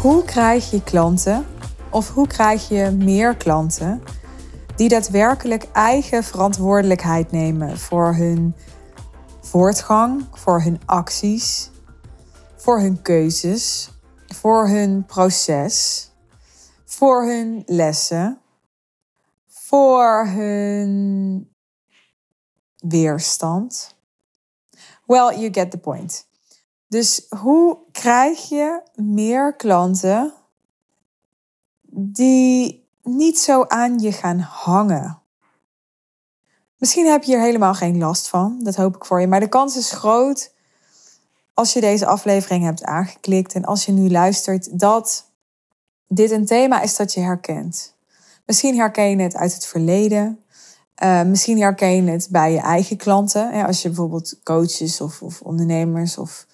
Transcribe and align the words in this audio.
Hoe 0.00 0.24
krijg 0.24 0.70
je 0.70 0.82
klanten 0.82 1.46
of 1.90 2.10
hoe 2.10 2.26
krijg 2.26 2.68
je 2.68 2.90
meer 2.90 3.36
klanten 3.36 4.02
die 4.76 4.88
daadwerkelijk 4.88 5.68
eigen 5.72 6.24
verantwoordelijkheid 6.24 7.30
nemen 7.30 7.78
voor 7.78 8.14
hun 8.14 8.54
voortgang, 9.40 10.26
voor 10.32 10.62
hun 10.62 10.80
acties, 10.86 11.70
voor 12.56 12.80
hun 12.80 13.02
keuzes, 13.02 13.90
voor 14.26 14.68
hun 14.68 15.04
proces, 15.06 16.08
voor 16.84 17.24
hun 17.24 17.62
lessen, 17.66 18.40
voor 19.48 20.26
hun 20.26 21.54
weerstand. 22.76 23.96
Well, 25.06 25.38
you 25.38 25.52
get 25.52 25.70
the 25.70 25.78
point. 25.78 26.28
Dus 26.90 27.26
hoe 27.28 27.78
krijg 27.92 28.48
je 28.48 28.82
meer 28.94 29.56
klanten 29.56 30.32
die 31.92 32.88
niet 33.02 33.38
zo 33.38 33.64
aan 33.64 33.98
je 33.98 34.12
gaan 34.12 34.38
hangen? 34.38 35.18
Misschien 36.76 37.06
heb 37.06 37.22
je 37.22 37.32
hier 37.32 37.40
helemaal 37.40 37.74
geen 37.74 37.98
last 37.98 38.28
van, 38.28 38.60
dat 38.62 38.74
hoop 38.74 38.96
ik 38.96 39.04
voor 39.04 39.20
je. 39.20 39.26
Maar 39.26 39.40
de 39.40 39.48
kans 39.48 39.76
is 39.76 39.90
groot 39.90 40.52
als 41.54 41.72
je 41.72 41.80
deze 41.80 42.06
aflevering 42.06 42.64
hebt 42.64 42.84
aangeklikt 42.84 43.52
en 43.52 43.64
als 43.64 43.84
je 43.84 43.92
nu 43.92 44.10
luistert, 44.10 44.80
dat 44.80 45.30
dit 46.08 46.30
een 46.30 46.46
thema 46.46 46.80
is 46.80 46.96
dat 46.96 47.12
je 47.12 47.20
herkent. 47.20 47.94
Misschien 48.46 48.76
herken 48.76 49.10
je 49.10 49.22
het 49.22 49.36
uit 49.36 49.54
het 49.54 49.66
verleden. 49.66 50.40
Uh, 51.02 51.22
misschien 51.22 51.60
herken 51.60 52.04
je 52.04 52.10
het 52.10 52.28
bij 52.30 52.52
je 52.52 52.60
eigen 52.60 52.96
klanten. 52.96 53.66
als 53.66 53.82
je 53.82 53.88
bijvoorbeeld 53.88 54.42
coaches 54.42 55.00
of, 55.00 55.22
of 55.22 55.40
ondernemers 55.40 56.18
of 56.18 56.46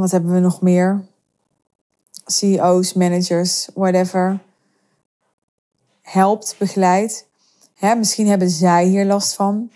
wat 0.00 0.10
hebben 0.10 0.32
we 0.32 0.40
nog 0.40 0.60
meer? 0.60 1.04
CEO's, 2.26 2.92
managers, 2.92 3.68
whatever. 3.74 4.40
Helpt, 6.02 6.54
begeleidt. 6.58 7.26
Misschien 7.96 8.28
hebben 8.28 8.50
zij 8.50 8.86
hier 8.86 9.04
last 9.04 9.34
van. 9.34 9.70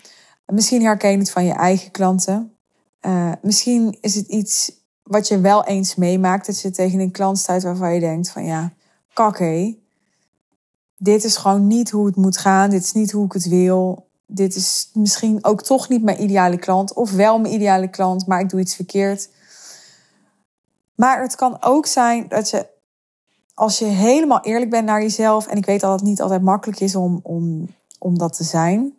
Misschien 0.45 0.83
herken 0.83 1.11
je 1.11 1.17
het 1.17 1.31
van 1.31 1.45
je 1.45 1.53
eigen 1.53 1.91
klanten. 1.91 2.55
Uh, 3.01 3.31
misschien 3.41 3.97
is 4.01 4.15
het 4.15 4.27
iets 4.27 4.71
wat 5.03 5.27
je 5.27 5.39
wel 5.39 5.63
eens 5.63 5.95
meemaakt. 5.95 6.45
Dat 6.45 6.61
je 6.61 6.71
tegen 6.71 6.99
een 6.99 7.11
klant 7.11 7.37
staat 7.37 7.63
waarvan 7.63 7.93
je 7.93 7.99
denkt 7.99 8.29
van 8.29 8.45
ja, 8.45 8.73
kakke. 9.13 9.77
Dit 10.97 11.23
is 11.23 11.35
gewoon 11.35 11.67
niet 11.67 11.89
hoe 11.89 12.05
het 12.05 12.15
moet 12.15 12.37
gaan. 12.37 12.69
Dit 12.69 12.83
is 12.83 12.91
niet 12.91 13.11
hoe 13.11 13.25
ik 13.25 13.31
het 13.31 13.47
wil. 13.47 14.07
Dit 14.25 14.55
is 14.55 14.89
misschien 14.93 15.45
ook 15.45 15.63
toch 15.63 15.89
niet 15.89 16.03
mijn 16.03 16.23
ideale 16.23 16.57
klant. 16.57 16.93
Of 16.93 17.11
wel 17.11 17.39
mijn 17.39 17.53
ideale 17.53 17.89
klant, 17.89 18.27
maar 18.27 18.39
ik 18.39 18.49
doe 18.49 18.59
iets 18.59 18.75
verkeerd. 18.75 19.29
Maar 20.97 21.21
het 21.21 21.35
kan 21.35 21.57
ook 21.59 21.85
zijn 21.85 22.27
dat 22.27 22.49
je, 22.49 22.67
als 23.53 23.79
je 23.79 23.85
helemaal 23.85 24.41
eerlijk 24.41 24.71
bent 24.71 24.85
naar 24.85 25.01
jezelf, 25.01 25.47
en 25.47 25.57
ik 25.57 25.65
weet 25.65 25.81
dat 25.81 25.91
het 25.91 26.01
niet 26.01 26.21
altijd 26.21 26.41
makkelijk 26.41 26.79
is 26.79 26.95
om, 26.95 27.19
om, 27.23 27.67
om 27.99 28.17
dat 28.17 28.33
te 28.33 28.43
zijn, 28.43 28.93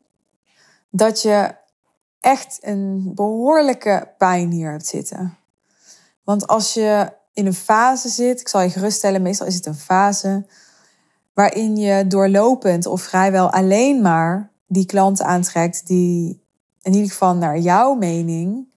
dat 0.90 1.22
je 1.22 1.54
echt 2.20 2.58
een 2.60 3.12
behoorlijke 3.14 4.14
pijn 4.18 4.50
hier 4.50 4.70
hebt 4.70 4.86
zitten. 4.86 5.36
Want 6.24 6.46
als 6.46 6.74
je 6.74 7.12
in 7.32 7.46
een 7.46 7.54
fase 7.54 8.08
zit, 8.08 8.40
ik 8.40 8.48
zal 8.48 8.60
je 8.60 8.70
geruststellen, 8.70 9.22
meestal 9.22 9.46
is 9.46 9.54
het 9.54 9.66
een 9.66 9.74
fase 9.74 10.46
waarin 11.32 11.76
je 11.76 12.06
doorlopend 12.06 12.86
of 12.86 13.02
vrijwel 13.02 13.50
alleen 13.50 14.02
maar 14.02 14.50
die 14.66 14.86
klanten 14.86 15.24
aantrekt 15.26 15.86
die 15.86 16.42
in 16.82 16.92
ieder 16.92 17.10
geval 17.10 17.34
naar 17.34 17.58
jouw 17.58 17.94
mening, 17.94 18.68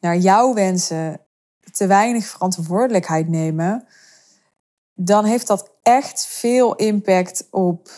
naar 0.00 0.16
jouw 0.16 0.54
wensen 0.54 1.20
te 1.72 1.86
weinig 1.86 2.24
verantwoordelijkheid 2.24 3.28
nemen, 3.28 3.86
dan 4.94 5.24
heeft 5.24 5.46
dat 5.46 5.70
echt 5.82 6.26
veel 6.26 6.74
impact 6.74 7.46
op 7.50 7.88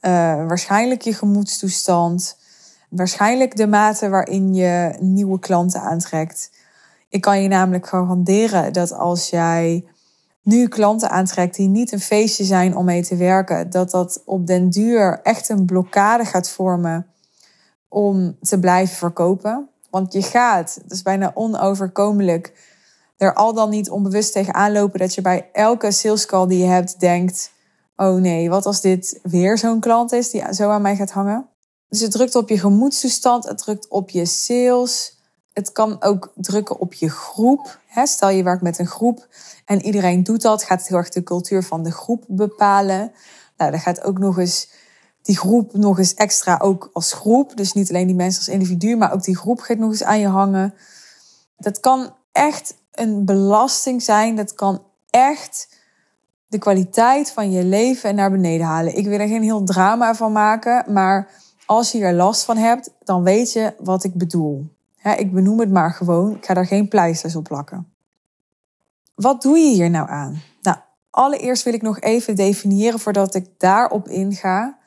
uh, 0.00 0.10
waarschijnlijk 0.46 1.02
je 1.02 1.14
gemoedstoestand, 1.14 2.38
waarschijnlijk 2.90 3.56
de 3.56 3.66
mate 3.66 4.08
waarin 4.08 4.54
je 4.54 4.96
nieuwe 5.00 5.38
klanten 5.38 5.80
aantrekt. 5.80 6.50
Ik 7.08 7.20
kan 7.20 7.42
je 7.42 7.48
namelijk 7.48 7.86
garanderen 7.86 8.72
dat 8.72 8.92
als 8.92 9.30
jij 9.30 9.84
nu 10.42 10.68
klanten 10.68 11.10
aantrekt 11.10 11.56
die 11.56 11.68
niet 11.68 11.92
een 11.92 12.00
feestje 12.00 12.44
zijn 12.44 12.76
om 12.76 12.84
mee 12.84 13.02
te 13.02 13.16
werken, 13.16 13.70
dat 13.70 13.90
dat 13.90 14.22
op 14.24 14.46
den 14.46 14.70
duur 14.70 15.20
echt 15.22 15.48
een 15.48 15.64
blokkade 15.64 16.24
gaat 16.24 16.50
vormen 16.50 17.06
om 17.88 18.36
te 18.40 18.58
blijven 18.58 18.96
verkopen. 18.96 19.68
Want 19.96 20.12
je 20.12 20.22
gaat, 20.22 20.78
dat 20.82 20.92
is 20.92 21.02
bijna 21.02 21.30
onoverkomelijk, 21.34 22.52
er 23.16 23.34
al 23.34 23.54
dan 23.54 23.70
niet 23.70 23.90
onbewust 23.90 24.32
tegen 24.32 24.54
aanlopen 24.54 24.98
dat 24.98 25.14
je 25.14 25.20
bij 25.20 25.48
elke 25.52 25.90
sales 25.90 26.26
call 26.26 26.46
die 26.46 26.58
je 26.58 26.64
hebt 26.64 27.00
denkt: 27.00 27.50
oh 27.96 28.14
nee, 28.14 28.50
wat 28.50 28.66
als 28.66 28.80
dit 28.80 29.20
weer 29.22 29.58
zo'n 29.58 29.80
klant 29.80 30.12
is 30.12 30.30
die 30.30 30.54
zo 30.54 30.70
aan 30.70 30.82
mij 30.82 30.96
gaat 30.96 31.10
hangen? 31.10 31.48
Dus 31.88 32.00
het 32.00 32.10
drukt 32.10 32.34
op 32.34 32.48
je 32.48 32.58
gemoedstoestand, 32.58 33.44
het 33.44 33.58
drukt 33.58 33.88
op 33.88 34.10
je 34.10 34.26
sales. 34.26 35.18
Het 35.52 35.72
kan 35.72 36.02
ook 36.02 36.32
drukken 36.34 36.78
op 36.78 36.92
je 36.92 37.10
groep. 37.10 37.78
Stel 38.04 38.28
je 38.28 38.42
werkt 38.42 38.62
met 38.62 38.78
een 38.78 38.86
groep 38.86 39.26
en 39.64 39.82
iedereen 39.82 40.22
doet 40.22 40.42
dat, 40.42 40.62
gaat 40.62 40.78
het 40.78 40.88
heel 40.88 40.98
erg 40.98 41.08
de 41.08 41.22
cultuur 41.22 41.62
van 41.62 41.82
de 41.82 41.92
groep 41.92 42.24
bepalen. 42.28 43.12
Nou, 43.56 43.70
dan 43.70 43.80
gaat 43.80 44.02
ook 44.02 44.18
nog 44.18 44.38
eens 44.38 44.68
die 45.26 45.36
groep 45.36 45.72
nog 45.72 45.98
eens 45.98 46.14
extra 46.14 46.58
ook 46.62 46.90
als 46.92 47.12
groep. 47.12 47.56
Dus 47.56 47.72
niet 47.72 47.88
alleen 47.88 48.06
die 48.06 48.16
mensen 48.16 48.38
als 48.38 48.54
individu, 48.54 48.96
maar 48.96 49.12
ook 49.12 49.22
die 49.22 49.36
groep 49.36 49.60
gaat 49.60 49.78
nog 49.78 49.90
eens 49.90 50.02
aan 50.02 50.20
je 50.20 50.28
hangen. 50.28 50.74
Dat 51.56 51.80
kan 51.80 52.14
echt 52.32 52.74
een 52.92 53.24
belasting 53.24 54.02
zijn. 54.02 54.36
Dat 54.36 54.54
kan 54.54 54.82
echt 55.10 55.68
de 56.46 56.58
kwaliteit 56.58 57.30
van 57.30 57.50
je 57.50 57.64
leven 57.64 58.14
naar 58.14 58.30
beneden 58.30 58.66
halen. 58.66 58.96
Ik 58.96 59.06
wil 59.06 59.18
er 59.18 59.28
geen 59.28 59.42
heel 59.42 59.64
drama 59.64 60.14
van 60.14 60.32
maken, 60.32 60.92
maar 60.92 61.30
als 61.66 61.92
je 61.92 62.00
er 62.00 62.14
last 62.14 62.44
van 62.44 62.56
hebt, 62.56 62.90
dan 63.04 63.22
weet 63.22 63.52
je 63.52 63.74
wat 63.78 64.04
ik 64.04 64.14
bedoel. 64.14 64.74
ik 65.16 65.32
benoem 65.32 65.60
het 65.60 65.70
maar 65.70 65.90
gewoon. 65.90 66.34
Ik 66.34 66.46
ga 66.46 66.54
daar 66.54 66.66
geen 66.66 66.88
pleisters 66.88 67.36
op 67.36 67.44
plakken. 67.44 67.92
Wat 69.14 69.42
doe 69.42 69.58
je 69.58 69.74
hier 69.74 69.90
nou 69.90 70.08
aan? 70.08 70.42
Nou, 70.62 70.76
allereerst 71.10 71.62
wil 71.62 71.74
ik 71.74 71.82
nog 71.82 72.00
even 72.00 72.36
definiëren 72.36 72.98
voordat 72.98 73.34
ik 73.34 73.46
daarop 73.58 74.08
inga. 74.08 74.78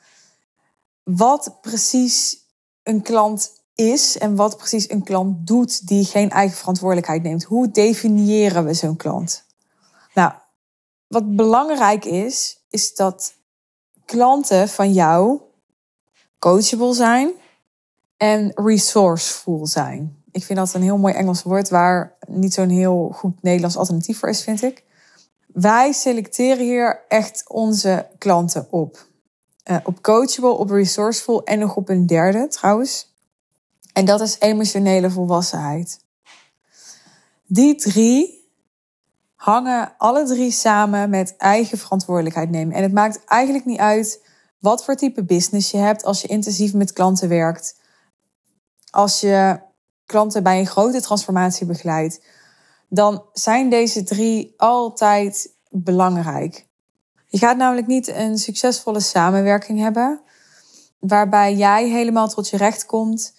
Wat 1.16 1.58
precies 1.60 2.38
een 2.82 3.02
klant 3.02 3.52
is 3.74 4.18
en 4.18 4.36
wat 4.36 4.56
precies 4.56 4.90
een 4.90 5.02
klant 5.02 5.46
doet 5.46 5.86
die 5.86 6.04
geen 6.04 6.30
eigen 6.30 6.56
verantwoordelijkheid 6.56 7.22
neemt. 7.22 7.44
Hoe 7.44 7.70
definiëren 7.70 8.64
we 8.64 8.74
zo'n 8.74 8.96
klant? 8.96 9.44
Nou, 10.14 10.32
wat 11.06 11.36
belangrijk 11.36 12.04
is, 12.04 12.64
is 12.68 12.94
dat 12.94 13.34
klanten 14.04 14.68
van 14.68 14.92
jou 14.92 15.40
coachable 16.38 16.94
zijn 16.94 17.30
en 18.16 18.52
resourceful 18.54 19.66
zijn. 19.66 20.22
Ik 20.30 20.44
vind 20.44 20.58
dat 20.58 20.74
een 20.74 20.82
heel 20.82 20.98
mooi 20.98 21.14
Engels 21.14 21.42
woord 21.42 21.68
waar 21.68 22.16
niet 22.28 22.54
zo'n 22.54 22.68
heel 22.68 23.10
goed 23.14 23.42
Nederlands 23.42 23.76
alternatief 23.76 24.18
voor 24.18 24.28
is, 24.28 24.42
vind 24.42 24.62
ik. 24.62 24.84
Wij 25.46 25.92
selecteren 25.92 26.64
hier 26.64 27.04
echt 27.08 27.44
onze 27.48 28.08
klanten 28.18 28.66
op. 28.70 29.08
Uh, 29.70 29.76
op 29.84 30.02
coachable, 30.02 30.50
op 30.50 30.70
resourceful 30.70 31.44
en 31.44 31.58
nog 31.58 31.76
op 31.76 31.88
een 31.88 32.06
derde 32.06 32.48
trouwens. 32.48 33.14
En 33.92 34.04
dat 34.04 34.20
is 34.20 34.36
emotionele 34.38 35.10
volwassenheid. 35.10 36.00
Die 37.46 37.74
drie 37.74 38.48
hangen 39.34 39.94
alle 39.98 40.24
drie 40.24 40.50
samen 40.50 41.10
met 41.10 41.36
eigen 41.36 41.78
verantwoordelijkheid 41.78 42.50
nemen. 42.50 42.74
En 42.74 42.82
het 42.82 42.92
maakt 42.92 43.24
eigenlijk 43.24 43.64
niet 43.64 43.78
uit 43.78 44.26
wat 44.58 44.84
voor 44.84 44.94
type 44.94 45.24
business 45.24 45.70
je 45.70 45.76
hebt 45.76 46.04
als 46.04 46.20
je 46.20 46.28
intensief 46.28 46.74
met 46.74 46.92
klanten 46.92 47.28
werkt. 47.28 47.80
Als 48.90 49.20
je 49.20 49.60
klanten 50.06 50.42
bij 50.42 50.58
een 50.58 50.66
grote 50.66 51.00
transformatie 51.00 51.66
begeleidt, 51.66 52.24
dan 52.88 53.24
zijn 53.32 53.70
deze 53.70 54.02
drie 54.02 54.54
altijd 54.56 55.54
belangrijk. 55.68 56.68
Je 57.30 57.38
gaat 57.38 57.56
namelijk 57.56 57.86
niet 57.86 58.08
een 58.08 58.38
succesvolle 58.38 59.00
samenwerking 59.00 59.78
hebben 59.78 60.20
waarbij 60.98 61.54
jij 61.54 61.88
helemaal 61.88 62.28
tot 62.28 62.48
je 62.48 62.56
recht 62.56 62.86
komt 62.86 63.34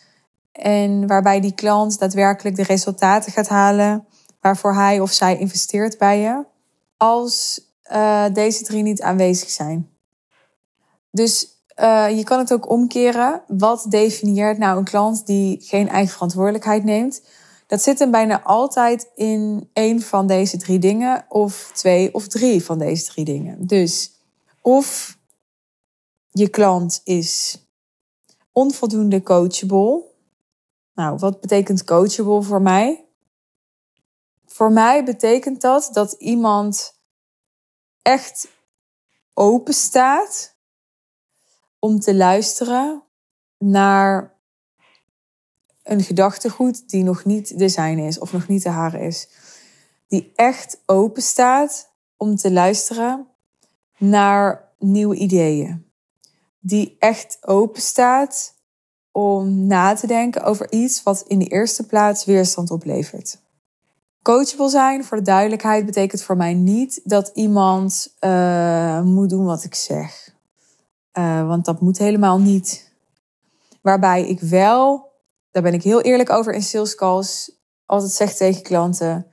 en 0.51 1.07
waarbij 1.07 1.39
die 1.39 1.53
klant 1.53 1.99
daadwerkelijk 1.99 2.55
de 2.55 2.63
resultaten 2.63 3.31
gaat 3.31 3.47
halen 3.47 4.05
waarvoor 4.39 4.73
hij 4.73 4.99
of 4.99 5.11
zij 5.11 5.37
investeert 5.37 5.97
bij 5.97 6.19
je, 6.19 6.45
als 6.97 7.61
uh, 7.91 8.25
deze 8.33 8.63
drie 8.63 8.83
niet 8.83 9.01
aanwezig 9.01 9.49
zijn. 9.49 9.89
Dus 11.11 11.47
uh, 11.81 12.17
je 12.17 12.23
kan 12.23 12.39
het 12.39 12.53
ook 12.53 12.69
omkeren. 12.69 13.41
Wat 13.47 13.85
definieert 13.89 14.57
nou 14.57 14.77
een 14.77 14.83
klant 14.83 15.25
die 15.25 15.61
geen 15.61 15.89
eigen 15.89 16.13
verantwoordelijkheid 16.13 16.83
neemt? 16.83 17.21
Dat 17.71 17.81
zit 17.81 17.99
hem 17.99 18.11
bijna 18.11 18.43
altijd 18.43 19.11
in 19.15 19.69
één 19.73 20.01
van 20.01 20.27
deze 20.27 20.57
drie 20.57 20.79
dingen, 20.79 21.25
of 21.29 21.71
twee 21.73 22.13
of 22.13 22.27
drie 22.27 22.63
van 22.63 22.79
deze 22.79 23.05
drie 23.05 23.25
dingen. 23.25 23.67
Dus 23.67 24.11
of 24.61 25.17
je 26.31 26.49
klant 26.49 27.01
is 27.03 27.59
onvoldoende 28.51 29.23
coachable, 29.23 30.03
nou, 30.93 31.17
wat 31.17 31.41
betekent 31.41 31.83
coachable 31.83 32.41
voor 32.41 32.61
mij? 32.61 33.05
voor 34.45 34.71
mij 34.71 35.03
betekent 35.03 35.61
dat 35.61 35.89
dat 35.93 36.11
iemand 36.11 36.99
echt 38.01 38.47
open 39.33 39.73
staat 39.73 40.55
om 41.79 41.99
te 41.99 42.15
luisteren 42.15 43.03
naar 43.57 44.39
een 45.83 46.03
gedachtegoed 46.03 46.89
die 46.89 47.03
nog 47.03 47.25
niet 47.25 47.57
de 47.59 48.01
is 48.05 48.19
of 48.19 48.33
nog 48.33 48.47
niet 48.47 48.63
de 48.63 48.69
hare 48.69 48.99
is. 48.99 49.27
Die 50.07 50.31
echt 50.35 50.81
open 50.85 51.21
staat 51.21 51.91
om 52.17 52.35
te 52.35 52.51
luisteren 52.51 53.27
naar 53.97 54.69
nieuwe 54.79 55.15
ideeën. 55.15 55.85
Die 56.59 56.95
echt 56.99 57.37
open 57.41 57.81
staat 57.81 58.53
om 59.11 59.67
na 59.67 59.93
te 59.93 60.07
denken 60.07 60.43
over 60.43 60.71
iets 60.71 61.03
wat 61.03 61.23
in 61.27 61.39
de 61.39 61.47
eerste 61.47 61.85
plaats 61.85 62.25
weerstand 62.25 62.71
oplevert. 62.71 63.39
Coachable 64.21 64.69
zijn, 64.69 65.03
voor 65.03 65.17
de 65.17 65.23
duidelijkheid, 65.23 65.85
betekent 65.85 66.21
voor 66.21 66.37
mij 66.37 66.53
niet 66.53 67.01
dat 67.03 67.31
iemand 67.33 68.15
uh, 68.19 69.01
moet 69.01 69.29
doen 69.29 69.45
wat 69.45 69.63
ik 69.63 69.75
zeg. 69.75 70.35
Uh, 71.13 71.47
want 71.47 71.65
dat 71.65 71.81
moet 71.81 71.97
helemaal 71.97 72.39
niet. 72.39 72.91
Waarbij 73.81 74.27
ik 74.27 74.39
wel, 74.39 75.10
daar 75.51 75.63
ben 75.63 75.73
ik 75.73 75.83
heel 75.83 76.01
eerlijk 76.01 76.29
over 76.29 76.53
in 76.53 76.61
sales 76.61 76.95
calls, 76.95 77.51
altijd 77.85 78.11
zeg 78.11 78.33
tegen 78.33 78.63
klanten. 78.63 79.25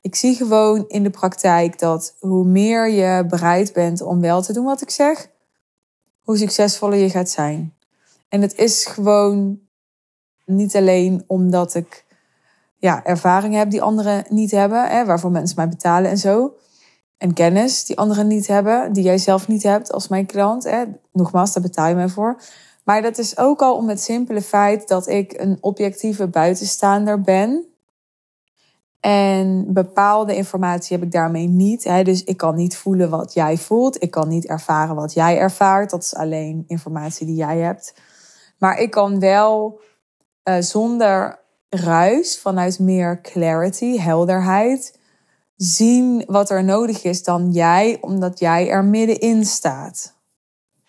Ik 0.00 0.14
zie 0.14 0.34
gewoon 0.34 0.84
in 0.88 1.02
de 1.02 1.10
praktijk 1.10 1.78
dat 1.78 2.16
hoe 2.18 2.44
meer 2.44 2.88
je 2.88 3.26
bereid 3.26 3.72
bent 3.72 4.00
om 4.00 4.20
wel 4.20 4.42
te 4.42 4.52
doen 4.52 4.64
wat 4.64 4.82
ik 4.82 4.90
zeg, 4.90 5.30
hoe 6.22 6.36
succesvoller 6.36 6.98
je 6.98 7.10
gaat 7.10 7.30
zijn. 7.30 7.74
En 8.28 8.40
het 8.40 8.54
is 8.54 8.84
gewoon 8.84 9.60
niet 10.44 10.76
alleen 10.76 11.24
omdat 11.26 11.74
ik 11.74 12.04
ja, 12.78 13.04
ervaring 13.04 13.54
heb 13.54 13.70
die 13.70 13.82
anderen 13.82 14.24
niet 14.28 14.50
hebben, 14.50 14.88
hè, 14.88 15.04
waarvoor 15.04 15.30
mensen 15.30 15.56
mij 15.56 15.68
betalen 15.68 16.10
en 16.10 16.18
zo. 16.18 16.54
En 17.18 17.34
kennis 17.34 17.84
die 17.84 17.98
anderen 17.98 18.26
niet 18.26 18.46
hebben, 18.46 18.92
die 18.92 19.02
jij 19.02 19.18
zelf 19.18 19.48
niet 19.48 19.62
hebt 19.62 19.92
als 19.92 20.08
mijn 20.08 20.26
klant. 20.26 20.64
Hè. 20.64 20.84
Nogmaals, 21.12 21.52
daar 21.52 21.62
betaal 21.62 21.88
je 21.88 21.94
mij 21.94 22.08
voor. 22.08 22.40
Maar 22.86 23.02
dat 23.02 23.18
is 23.18 23.38
ook 23.38 23.62
al 23.62 23.76
om 23.76 23.88
het 23.88 24.00
simpele 24.00 24.42
feit 24.42 24.88
dat 24.88 25.08
ik 25.08 25.32
een 25.40 25.58
objectieve 25.60 26.28
buitenstaander 26.28 27.20
ben. 27.20 27.66
En 29.00 29.72
bepaalde 29.72 30.36
informatie 30.36 30.96
heb 30.96 31.06
ik 31.06 31.12
daarmee 31.12 31.48
niet. 31.48 31.84
Hè. 31.84 32.02
Dus 32.02 32.24
ik 32.24 32.36
kan 32.36 32.54
niet 32.54 32.76
voelen 32.76 33.10
wat 33.10 33.34
jij 33.34 33.56
voelt. 33.56 34.02
Ik 34.02 34.10
kan 34.10 34.28
niet 34.28 34.46
ervaren 34.46 34.94
wat 34.94 35.12
jij 35.12 35.38
ervaart. 35.38 35.90
Dat 35.90 36.02
is 36.02 36.14
alleen 36.14 36.64
informatie 36.66 37.26
die 37.26 37.34
jij 37.34 37.58
hebt. 37.58 37.94
Maar 38.58 38.78
ik 38.78 38.90
kan 38.90 39.20
wel 39.20 39.80
uh, 40.44 40.56
zonder 40.60 41.38
ruis, 41.68 42.38
vanuit 42.38 42.78
meer 42.78 43.20
clarity, 43.20 43.98
helderheid, 43.98 44.98
zien 45.56 46.24
wat 46.26 46.50
er 46.50 46.64
nodig 46.64 47.04
is 47.04 47.22
dan 47.22 47.52
jij, 47.52 47.98
omdat 48.00 48.38
jij 48.38 48.68
er 48.68 48.84
middenin 48.84 49.44
staat. 49.44 50.15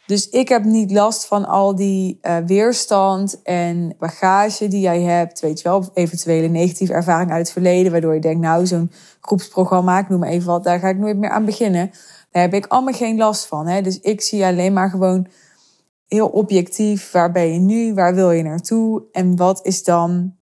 Dus 0.07 0.29
ik 0.29 0.49
heb 0.49 0.63
niet 0.63 0.91
last 0.91 1.25
van 1.25 1.45
al 1.45 1.75
die 1.75 2.19
uh, 2.21 2.37
weerstand 2.37 3.41
en 3.41 3.95
bagage 3.99 4.67
die 4.67 4.79
jij 4.79 5.01
hebt. 5.01 5.39
Weet 5.39 5.61
je 5.61 5.69
wel, 5.69 5.89
eventuele 5.93 6.47
negatieve 6.47 6.93
ervaring 6.93 7.31
uit 7.31 7.39
het 7.39 7.51
verleden. 7.51 7.91
Waardoor 7.91 8.13
je 8.13 8.19
denkt, 8.19 8.41
nou, 8.41 8.65
zo'n 8.65 8.91
groepsprogramma, 9.21 9.99
ik 9.99 10.09
noem 10.09 10.19
maar 10.19 10.29
even 10.29 10.47
wat, 10.47 10.63
daar 10.63 10.79
ga 10.79 10.87
ik 10.87 10.97
nooit 10.97 11.17
meer 11.17 11.29
aan 11.29 11.45
beginnen. 11.45 11.91
Daar 12.31 12.41
heb 12.41 12.53
ik 12.53 12.65
allemaal 12.65 12.93
geen 12.93 13.17
last 13.17 13.45
van. 13.45 13.67
Hè? 13.67 13.81
Dus 13.81 13.99
ik 13.99 14.21
zie 14.21 14.45
alleen 14.45 14.73
maar 14.73 14.89
gewoon 14.89 15.27
heel 16.07 16.27
objectief. 16.27 17.11
Waar 17.11 17.31
ben 17.31 17.53
je 17.53 17.59
nu? 17.59 17.93
Waar 17.93 18.15
wil 18.15 18.31
je 18.31 18.43
naartoe? 18.43 19.03
En 19.11 19.35
wat 19.35 19.65
is 19.65 19.83
dan 19.83 20.35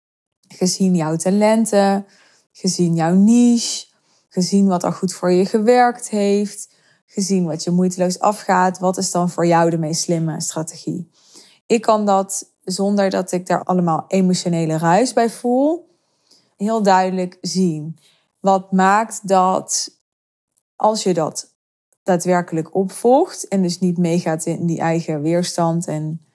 gezien 0.48 0.94
jouw 0.94 1.16
talenten, 1.16 2.06
gezien 2.52 2.94
jouw 2.94 3.14
niche, 3.14 3.86
gezien 4.28 4.66
wat 4.66 4.82
er 4.82 4.92
goed 4.92 5.12
voor 5.12 5.30
je 5.30 5.46
gewerkt 5.46 6.08
heeft, 6.08 6.68
gezien 7.12 7.44
wat 7.44 7.64
je 7.64 7.70
moeiteloos 7.70 8.18
afgaat, 8.18 8.78
wat 8.78 8.96
is 8.96 9.10
dan 9.10 9.30
voor 9.30 9.46
jou 9.46 9.70
de 9.70 9.78
meest 9.78 10.02
slimme 10.02 10.40
strategie? 10.40 11.10
Ik 11.66 11.82
kan 11.82 12.06
dat 12.06 12.50
zonder 12.64 13.10
dat 13.10 13.32
ik 13.32 13.46
daar 13.46 13.64
allemaal 13.64 14.04
emotionele 14.08 14.78
ruis 14.78 15.12
bij 15.12 15.30
voel, 15.30 15.96
heel 16.56 16.82
duidelijk 16.82 17.38
zien. 17.40 17.98
Wat 18.40 18.72
maakt 18.72 19.28
dat 19.28 19.90
als 20.76 21.02
je 21.02 21.14
dat 21.14 21.54
daadwerkelijk 22.02 22.74
opvolgt 22.74 23.48
en 23.48 23.62
dus 23.62 23.78
niet 23.78 23.98
meegaat 23.98 24.46
in 24.46 24.66
die 24.66 24.80
eigen 24.80 25.22
weerstand 25.22 25.86
en 25.86 26.26